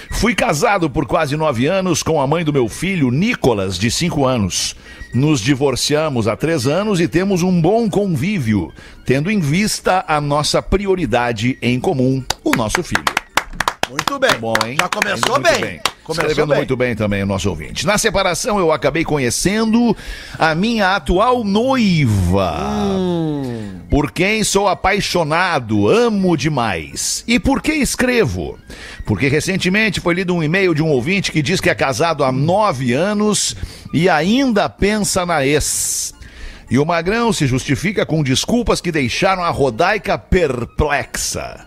[0.09, 4.25] Fui casado por quase nove anos com a mãe do meu filho, Nicolas, de cinco
[4.25, 4.75] anos.
[5.13, 8.71] Nos divorciamos há três anos e temos um bom convívio,
[9.05, 13.03] tendo em vista a nossa prioridade em comum, o nosso filho.
[13.91, 14.39] Muito bem.
[14.39, 14.77] Bom, hein?
[14.79, 15.81] Já começou Muito bem.
[16.01, 16.57] Começou Escrevendo bem.
[16.57, 17.85] muito bem também o nosso ouvinte.
[17.85, 19.95] Na separação, eu acabei conhecendo
[20.39, 22.55] a minha atual noiva.
[22.89, 23.81] Hum.
[23.89, 27.25] Por quem sou apaixonado, amo demais.
[27.27, 28.57] E por que escrevo?
[29.05, 32.31] Porque recentemente foi lido um e-mail de um ouvinte que diz que é casado há
[32.31, 33.57] nove anos
[33.93, 36.13] e ainda pensa na ex.
[36.69, 41.65] E o Magrão se justifica com desculpas que deixaram a Rodaica perplexa.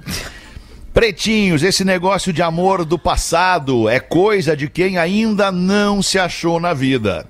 [0.95, 6.61] Pretinhos, esse negócio de amor do passado é coisa de quem ainda não se achou
[6.61, 7.27] na vida.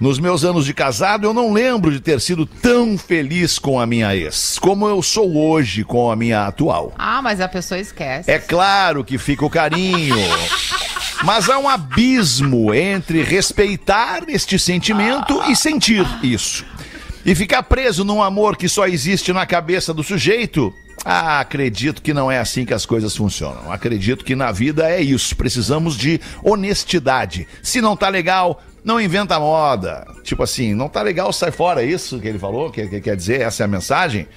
[0.00, 3.84] Nos meus anos de casado, eu não lembro de ter sido tão feliz com a
[3.84, 6.94] minha ex, como eu sou hoje com a minha atual.
[6.96, 8.30] Ah, mas a pessoa esquece.
[8.30, 10.14] É claro que fica o carinho.
[11.24, 16.64] Mas há um abismo entre respeitar este sentimento e sentir isso.
[17.26, 20.72] E ficar preso num amor que só existe na cabeça do sujeito.
[21.04, 23.72] Ah, acredito que não é assim que as coisas funcionam.
[23.72, 25.34] Acredito que na vida é isso.
[25.34, 27.48] Precisamos de honestidade.
[27.62, 30.06] Se não tá legal, não inventa moda.
[30.22, 31.82] Tipo assim, não tá legal, sai fora.
[31.82, 32.70] É isso que ele falou?
[32.70, 33.40] Que, que quer dizer?
[33.40, 34.28] Essa é a mensagem?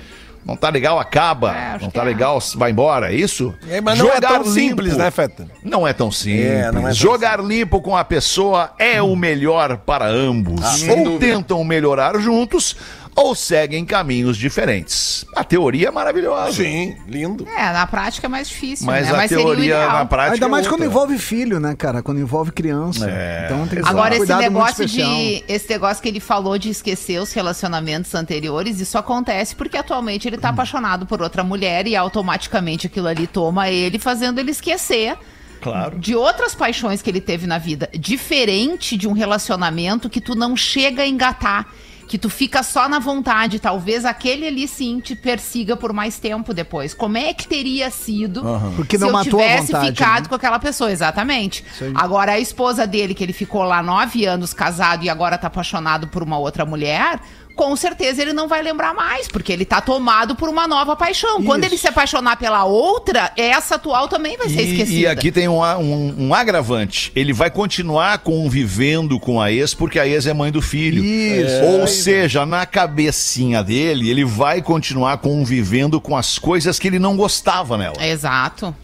[0.46, 1.56] Não tá legal, acaba.
[1.56, 2.06] É, não tá é.
[2.06, 3.14] legal, vai embora.
[3.14, 3.54] É isso?
[3.70, 5.04] É, mas não é Jogar tão simples, limpo.
[5.04, 5.48] né, Feta?
[5.64, 6.46] Não é tão simples.
[6.46, 10.84] É, não é tão Jogar limpo com a pessoa é o melhor para ambos.
[10.90, 12.76] ou tentam melhorar juntos,
[13.16, 15.26] ou seguem caminhos diferentes.
[15.36, 16.54] A teoria é maravilhosa.
[16.54, 17.48] Sim, lindo.
[17.48, 19.14] É, na prática é mais difícil, Mas né?
[19.14, 19.92] a Mas seria o teoria ideal.
[19.92, 20.34] na prática.
[20.36, 22.02] Ainda mais é quando envolve filho, né, cara?
[22.02, 23.10] Quando envolve criança.
[23.10, 23.46] É.
[23.46, 25.44] Então tem que Agora, um esse negócio de.
[25.48, 30.38] Esse negócio que ele falou de esquecer os relacionamentos anteriores, isso acontece porque atualmente ele
[30.38, 35.18] tá apaixonado por outra mulher e automaticamente aquilo ali toma ele, fazendo ele esquecer.
[35.62, 35.98] Claro.
[35.98, 37.90] De outras paixões que ele teve na vida.
[37.98, 41.68] Diferente de um relacionamento que tu não chega a engatar.
[42.08, 43.60] Que tu fica só na vontade.
[43.60, 46.94] Talvez aquele ali sim te persiga por mais tempo depois.
[46.94, 48.44] Como é que teria sido
[48.76, 50.30] Porque se não eu matou a tivesse vontade, ficado né?
[50.30, 50.92] com aquela pessoa?
[50.92, 51.64] Exatamente.
[51.96, 56.08] Agora, a esposa dele, que ele ficou lá nove anos casado e agora tá apaixonado
[56.08, 57.20] por uma outra mulher,
[57.56, 61.44] com certeza ele não vai lembrar mais, porque ele tá tomado por uma nova paixão.
[61.44, 65.00] Quando ele se apaixonar pela outra, essa atual também vai ser E, esquecida.
[65.00, 67.12] e aqui tem um, um- um agravante.
[67.16, 71.04] Ele vai continuar convivendo com a ex porque a ex é mãe do filho.
[71.04, 71.64] Isso.
[71.64, 77.16] Ou seja, na cabecinha dele, ele vai continuar convivendo com as coisas que ele não
[77.16, 78.04] gostava nela.
[78.06, 78.76] Exato.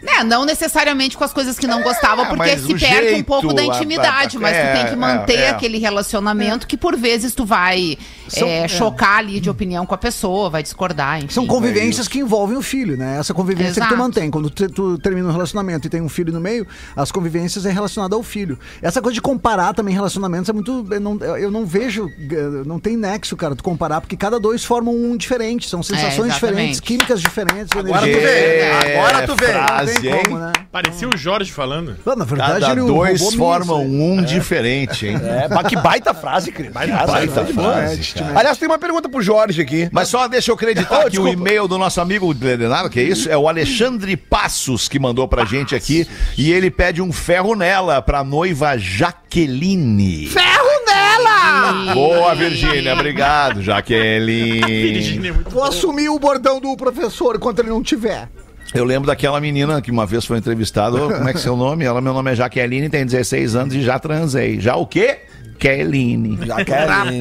[0.00, 3.52] Né, não necessariamente com as coisas que não gostava, porque se perde um jeito, pouco
[3.52, 5.50] da a- intimidade, a- mas tu tem é, que manter é, é.
[5.50, 8.68] aquele relacionamento que por vezes tu vai São- é, é.
[8.68, 11.28] chocar ali de opinião com a pessoa, vai discordar, enfim.
[11.34, 13.18] São convivências que envolvem o filho, né?
[13.18, 13.96] Essa convivência que tu Exato.
[13.96, 14.30] mantém.
[14.30, 16.66] Quando tu, tu termina um relacionamento e tem um filho no meio,
[16.96, 18.58] as convivências é relacionada ao filho.
[18.80, 20.86] Essa coisa de comparar também relacionamentos é muito.
[20.90, 22.10] Eu não, eu não vejo.
[22.18, 25.68] eh, Não tem nexo, cara, tu comparar, porque cada dois formam um diferente.
[25.68, 26.34] São sensações exatamente.
[26.34, 27.68] diferentes, químicas diferentes.
[27.76, 28.96] Agora tu energia- vê.
[28.96, 29.46] Agora tu vê.
[29.86, 30.22] Frase, hein?
[30.24, 30.52] como, né?
[30.70, 31.96] Parecia o Jorge falando.
[32.04, 35.20] Não, na verdade, Cada ele dois formam um diferente, hein?
[35.22, 36.72] É, mas que baita frase, Cris.
[36.72, 37.72] Baita Frase, foi boa.
[37.72, 38.38] frase, cara.
[38.38, 39.88] Aliás, tem uma pergunta pro Jorge aqui.
[39.92, 43.02] Mas só deixa eu acreditar Oh, que o e-mail do nosso amigo Leonardo, que é
[43.02, 46.06] isso, é o Alexandre Passos que mandou pra gente aqui.
[46.36, 50.26] E ele pede um ferro nela pra noiva Jaqueline.
[50.26, 51.94] Ferro nela!
[51.94, 52.94] Boa, Virgínia.
[52.94, 54.60] Obrigado, Jaqueline.
[54.92, 58.28] Virgínia é Vou assumir o bordão do professor enquanto ele não tiver.
[58.74, 60.96] Eu lembro daquela menina que uma vez foi entrevistada.
[60.96, 61.84] Ô, Como é que é seu nome?
[61.84, 64.58] Ela, meu nome é Jaqueline, tem 16 anos e já transei.
[64.60, 65.20] Já o quê?
[65.58, 66.38] Keline.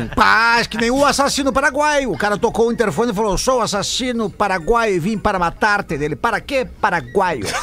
[0.07, 2.11] Rapaz, que nem o assassino paraguaio.
[2.11, 5.97] O cara tocou o interfone e falou: Sou assassino paraguaio e vim para matar-te.
[5.97, 6.65] Dele, para quê?
[6.79, 7.45] Paraguaio.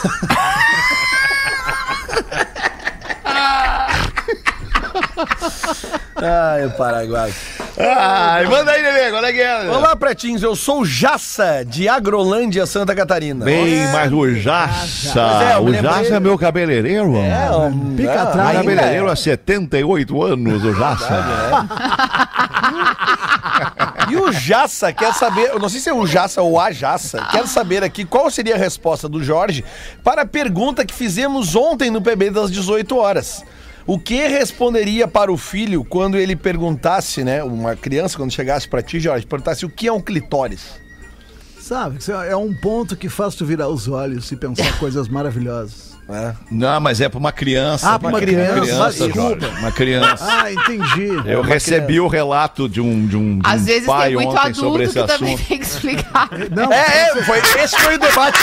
[6.16, 7.32] Ai, o Paraguai.
[7.80, 9.68] Ai, manda aí, Lelê, qual é que é?
[9.68, 10.42] Olá, pretinhos.
[10.42, 13.44] Eu sou o Jaça, de Agrolândia, Santa Catarina.
[13.44, 15.20] Bem, mas o Jaça.
[15.20, 17.16] É, o Jaça é meu cabeleireiro.
[17.16, 19.12] É, um, Pica é, atrás, cabeleireiro é.
[19.12, 21.68] há 78 anos, o Jaça.
[24.10, 27.28] E o Jaça quer saber, eu não sei se é o Jaça ou a Jaça,
[27.30, 29.64] quer saber aqui qual seria a resposta do Jorge
[30.02, 33.44] para a pergunta que fizemos ontem no PB das 18 horas.
[33.88, 38.82] O que responderia para o filho quando ele perguntasse, né, uma criança quando chegasse para
[38.82, 40.78] ti, Jorge, perguntasse o que é um clitóris?
[41.58, 45.96] Sabe, é um ponto que faz tu virar os olhos e pensar coisas maravilhosas.
[46.06, 46.36] né?
[46.50, 47.90] Não, mas é pra uma criança.
[47.94, 49.40] Ah, pra uma criança, criança desculpa.
[49.40, 50.24] Jorge, Uma criança.
[50.26, 51.08] Ah, entendi.
[51.26, 54.28] Eu recebi o relato de um, de um, de Às um vezes pai tem muito
[54.30, 55.48] ontem sobre adulto esse que também assunto.
[55.48, 56.28] tem que explicar.
[56.54, 58.38] Não, É, é, foi, esse foi o debate.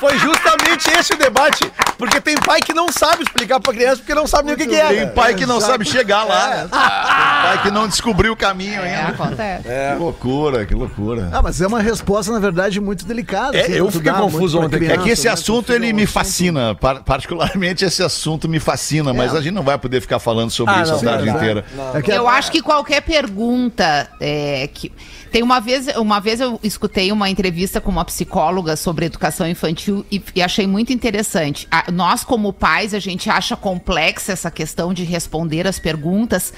[0.00, 1.70] Foi justamente esse o debate.
[1.98, 4.66] Porque tem pai que não sabe explicar pra criança porque não sabe nem o que,
[4.66, 4.88] que é.
[4.88, 6.60] Tem pai que não sabe chegar lá.
[6.62, 9.08] Tem pai que não descobriu o caminho É, ainda.
[9.12, 9.62] acontece.
[9.68, 11.28] Que loucura, que loucura.
[11.32, 13.56] Ah, mas é uma resposta, na verdade, muito delicada.
[13.56, 14.76] É, assim, eu fiquei confuso ontem.
[14.76, 15.32] É que criança, esse né?
[15.32, 19.62] assunto ele um me fascina, par- particularmente esse assunto me fascina, mas a gente não
[19.62, 21.64] vai poder ficar falando sobre Ah, isso não, a tarde sim, inteira.
[21.94, 24.90] É que Eu acho que qualquer pergunta é, que
[25.30, 30.04] tem uma vez, uma vez eu escutei uma entrevista com uma psicóloga sobre educação infantil
[30.10, 31.66] e, e achei muito interessante.
[31.70, 36.52] A- nós como pais a gente acha complexa essa questão de responder as perguntas.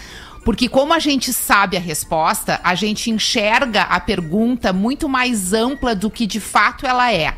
[0.45, 5.95] Porque como a gente sabe a resposta, a gente enxerga a pergunta muito mais ampla
[5.95, 7.35] do que de fato ela é.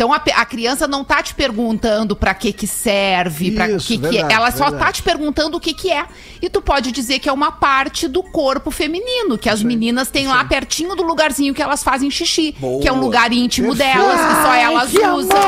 [0.00, 4.06] Então a, a criança não tá te perguntando pra que que serve, para que que
[4.06, 4.10] é.
[4.10, 4.92] verdade, Ela só tá verdade.
[4.94, 6.06] te perguntando o que que é.
[6.40, 10.26] E tu pode dizer que é uma parte do corpo feminino, que as meninas têm
[10.26, 14.42] lá pertinho do lugarzinho que elas fazem xixi, que é um lugar íntimo delas, que
[14.42, 15.38] só elas usam.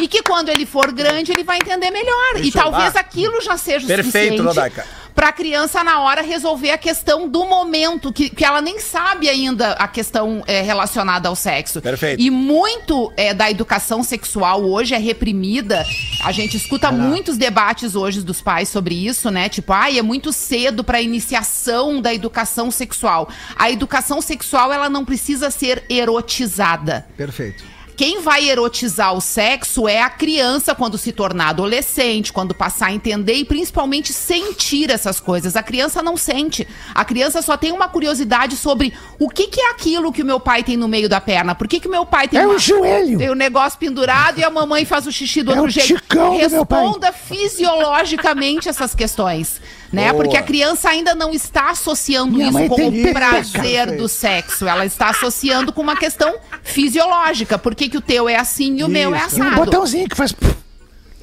[0.00, 2.42] E que quando ele for grande, ele vai entender melhor.
[2.42, 3.00] e talvez Ah.
[3.00, 4.86] aquilo já seja o Perfeito, suficiente Rodaica.
[5.20, 9.72] Pra criança na hora resolver a questão do momento, que, que ela nem sabe ainda
[9.72, 11.82] a questão é, relacionada ao sexo.
[11.82, 12.22] Perfeito.
[12.22, 15.84] E muito é, da educação sexual hoje é reprimida.
[16.24, 19.50] A gente escuta muitos debates hoje dos pais sobre isso, né?
[19.50, 23.28] Tipo, ai, é muito cedo pra iniciação da educação sexual.
[23.56, 27.06] A educação sexual, ela não precisa ser erotizada.
[27.14, 27.62] Perfeito.
[28.00, 32.92] Quem vai erotizar o sexo é a criança quando se tornar adolescente, quando passar a
[32.94, 35.54] entender e principalmente sentir essas coisas.
[35.54, 36.66] A criança não sente.
[36.94, 40.40] A criança só tem uma curiosidade sobre o que, que é aquilo que o meu
[40.40, 41.54] pai tem no meio da perna.
[41.54, 43.18] Por que, que o meu pai tem É uma- o joelho.
[43.18, 46.02] tem o negócio pendurado e a mamãe faz o xixi do É outro jeito.
[46.38, 49.60] Responda fisiologicamente essas questões,
[49.92, 50.12] né?
[50.12, 50.22] Boa.
[50.22, 54.66] Porque a criança ainda não está associando Minha isso com o prazer do sexo.
[54.66, 57.58] Ela está associando com uma questão fisiológica.
[57.58, 59.38] Por que, que o teu é assim e o meu é Isso.
[59.38, 59.56] E um assado?
[59.56, 60.34] botãozinho que faz.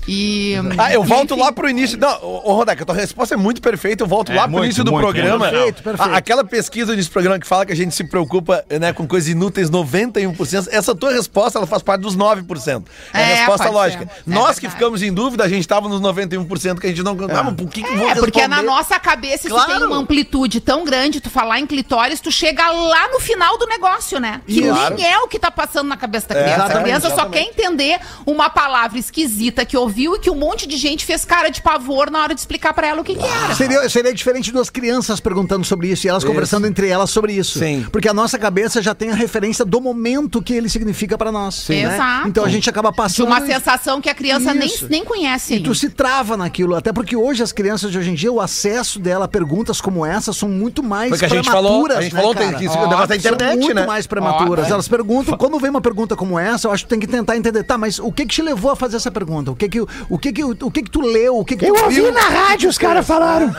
[0.08, 0.53] E.
[0.78, 1.97] Ah, eu volto enfim, lá pro início.
[1.97, 4.03] Não, ô, Rodak, a tua resposta é muito perfeita.
[4.03, 5.49] Eu volto É, lá pro muito, início do muito, programa.
[5.49, 6.12] perfeito, perfeito.
[6.14, 9.28] A- aquela pesquisa desse programa que fala que a gente se preocupa né, com coisas
[9.30, 10.68] inúteis 91%.
[10.72, 12.84] Essa tua resposta ela faz parte dos 9%.
[13.14, 14.05] É, a É, resposta lógica.
[14.05, 14.12] ser.
[14.32, 14.74] É Nós que verdade.
[14.76, 17.18] ficamos em dúvida, a gente tava nos 91% que a gente não.
[17.30, 18.47] Ah, mas por que, que eu vou É, porque responder?
[18.47, 19.74] na nossa cabeça isso Claro.
[19.80, 23.66] tem uma amplitude tão grande, tu falar em clitóris, tu chega lá no final do
[23.68, 24.41] negócio, né?
[24.47, 24.95] Que Claro.
[24.95, 26.78] nem é o que tá passando na cabeça da criança.
[26.78, 30.78] a criança só quer entender uma palavra esquisita que ouviu e que um monte de
[30.78, 33.56] gente fez cara de pavor na hora de explicar pra ela o que, que era.
[33.56, 37.34] Seria, seria diferente de duas crianças perguntando sobre isso e elas conversando entre elas sobre
[37.34, 37.60] isso.
[37.60, 37.86] Sim.
[37.91, 41.68] Porque a nossa cabeça já tem a referência do momento que ele significa pra nós.
[41.70, 41.95] né?
[41.95, 42.28] Exato.
[42.28, 43.28] Então a gente acaba De passando.
[43.28, 44.88] uma sensação que a criança nem, Isso.
[44.89, 48.16] nem conhece E tu se trava naquilo, até porque hoje as crianças de hoje em
[48.16, 51.50] dia, o acesso dela a perguntas como essa são muito mais Foi que a gente
[51.50, 52.58] falou, a gente né, falou ontem cara?
[52.58, 53.86] que isso o negócio da São internet, muito né?
[53.86, 54.68] mais prematuras.
[54.68, 57.36] Ó, Elas perguntam, quando vem uma pergunta como essa, eu acho que tem que tentar
[57.36, 59.52] entender, tá, mas o que que te levou a fazer essa pergunta?
[59.52, 61.38] O que que, o que, que, o que que tu leu?
[61.38, 62.13] O que que tu viu?
[62.13, 63.47] rádio, os caras falaram.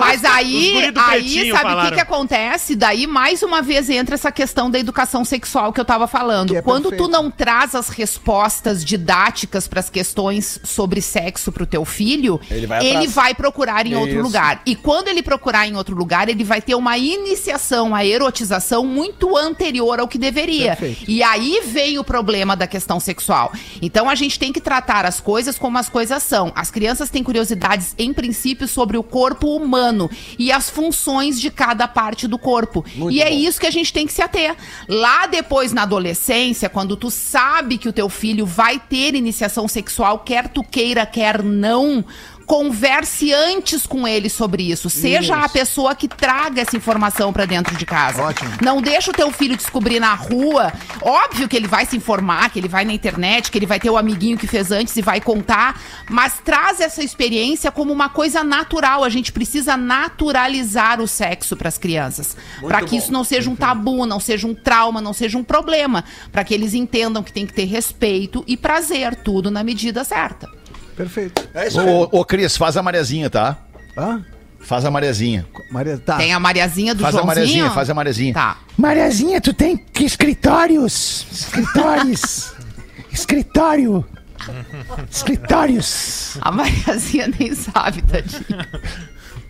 [0.00, 2.74] Mas aí, aí sabe o que, que acontece?
[2.74, 6.56] Daí, mais uma vez, entra essa questão da educação sexual que eu tava falando.
[6.56, 7.04] É Quando perfeito.
[7.04, 12.66] tu não traz as respostas didáticas para as questões sobre sexo pro teu filho, Ele
[12.66, 14.22] vai ele vai procurar em outro Isso.
[14.22, 14.62] lugar.
[14.64, 19.36] E quando ele procurar em outro lugar, ele vai ter uma iniciação, a erotização muito
[19.36, 20.76] anterior ao que deveria.
[20.76, 21.10] Perfeito.
[21.10, 23.52] E aí vem o problema da questão sexual.
[23.80, 26.52] Então a gente tem que tratar as coisas como as coisas são.
[26.54, 31.86] As crianças têm curiosidades, em princípio, sobre o corpo humano e as funções de cada
[31.86, 32.84] parte do corpo.
[33.10, 34.56] e é isso que a gente tem que se ater.
[34.88, 40.20] Lá depois, na adolescência, quando tu sabe que o teu filho vai ter iniciação sexual,
[40.20, 42.04] quer tu queira, quer não.
[42.48, 44.88] Converse antes com ele sobre isso.
[44.88, 48.22] Seja a pessoa que traga essa informação pra dentro de casa.
[48.22, 48.50] Ótimo.
[48.62, 50.72] Não deixa o teu filho descobrir na rua.
[51.02, 53.90] Óbvio que ele vai se informar, que ele vai na internet, que ele vai ter
[53.90, 55.78] o amiguinho que fez antes e vai contar,
[56.08, 59.04] mas traz essa experiência como uma coisa natural.
[59.04, 63.56] A gente precisa naturalizar o sexo para as crianças, para que isso não seja um
[63.56, 67.44] tabu, não seja um trauma, não seja um problema, para que eles entendam que tem
[67.44, 70.48] que ter respeito e prazer, tudo na medida certa.
[70.98, 71.48] Perfeito.
[71.54, 71.88] É isso aí.
[71.88, 73.56] Ô, ô, Cris, faz a Mariazinha, tá?
[73.96, 74.18] Ah,
[74.60, 75.46] Faz a Mariazinha.
[75.70, 76.16] Maria, tá.
[76.16, 77.36] Tem a Mariazinha do Faz a Joãozinho.
[77.36, 78.34] Mariazinha, faz a Mariazinha.
[78.34, 78.58] Tá.
[78.76, 81.26] Mariazinha, tu tem que escritórios.
[81.30, 82.52] Escritórios.
[83.10, 84.04] Escritório.
[85.10, 86.36] Escritórios.
[86.40, 88.68] A Mariazinha nem sabe, tadinha.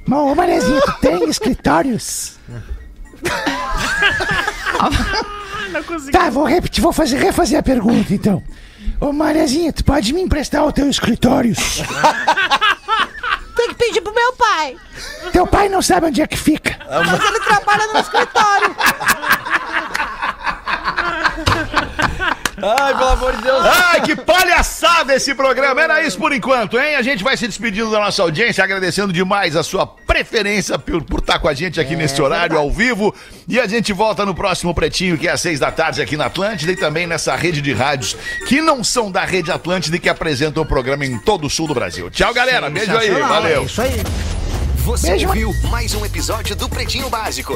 [0.06, 2.34] Mas, ô Mariazinha, tu tem escritórios.
[6.12, 8.42] Tá, vou repetir, vou fazer, refazer a pergunta então.
[9.00, 11.54] Ô Mariazinha, tu pode me emprestar o teu escritório?
[13.54, 14.76] Tem que pedir pro meu pai.
[15.32, 16.76] Teu pai não sabe onde é que fica.
[16.88, 18.76] Mas ele trabalha no escritório.
[22.62, 23.64] Ai, pelo amor de Deus.
[23.64, 25.80] Ai, que palhaçada esse programa.
[25.80, 26.96] Era isso por enquanto, hein?
[26.96, 31.20] A gente vai se despedindo da nossa audiência, agradecendo demais a sua preferência por, por
[31.20, 33.14] estar com a gente aqui nesse horário ao vivo.
[33.46, 36.26] E a gente volta no próximo Pretinho, que é às seis da tarde aqui na
[36.26, 40.08] Atlântida e também nessa rede de rádios que não são da rede Atlântida e que
[40.08, 42.10] apresentam o programa em todo o sul do Brasil.
[42.10, 42.68] Tchau, galera.
[42.70, 43.10] Beijo aí.
[43.10, 43.62] Valeu.
[43.62, 44.02] é Isso aí.
[44.88, 45.28] Você Beijo.
[45.28, 47.46] ouviu mais um episódio do Pretinho Básico.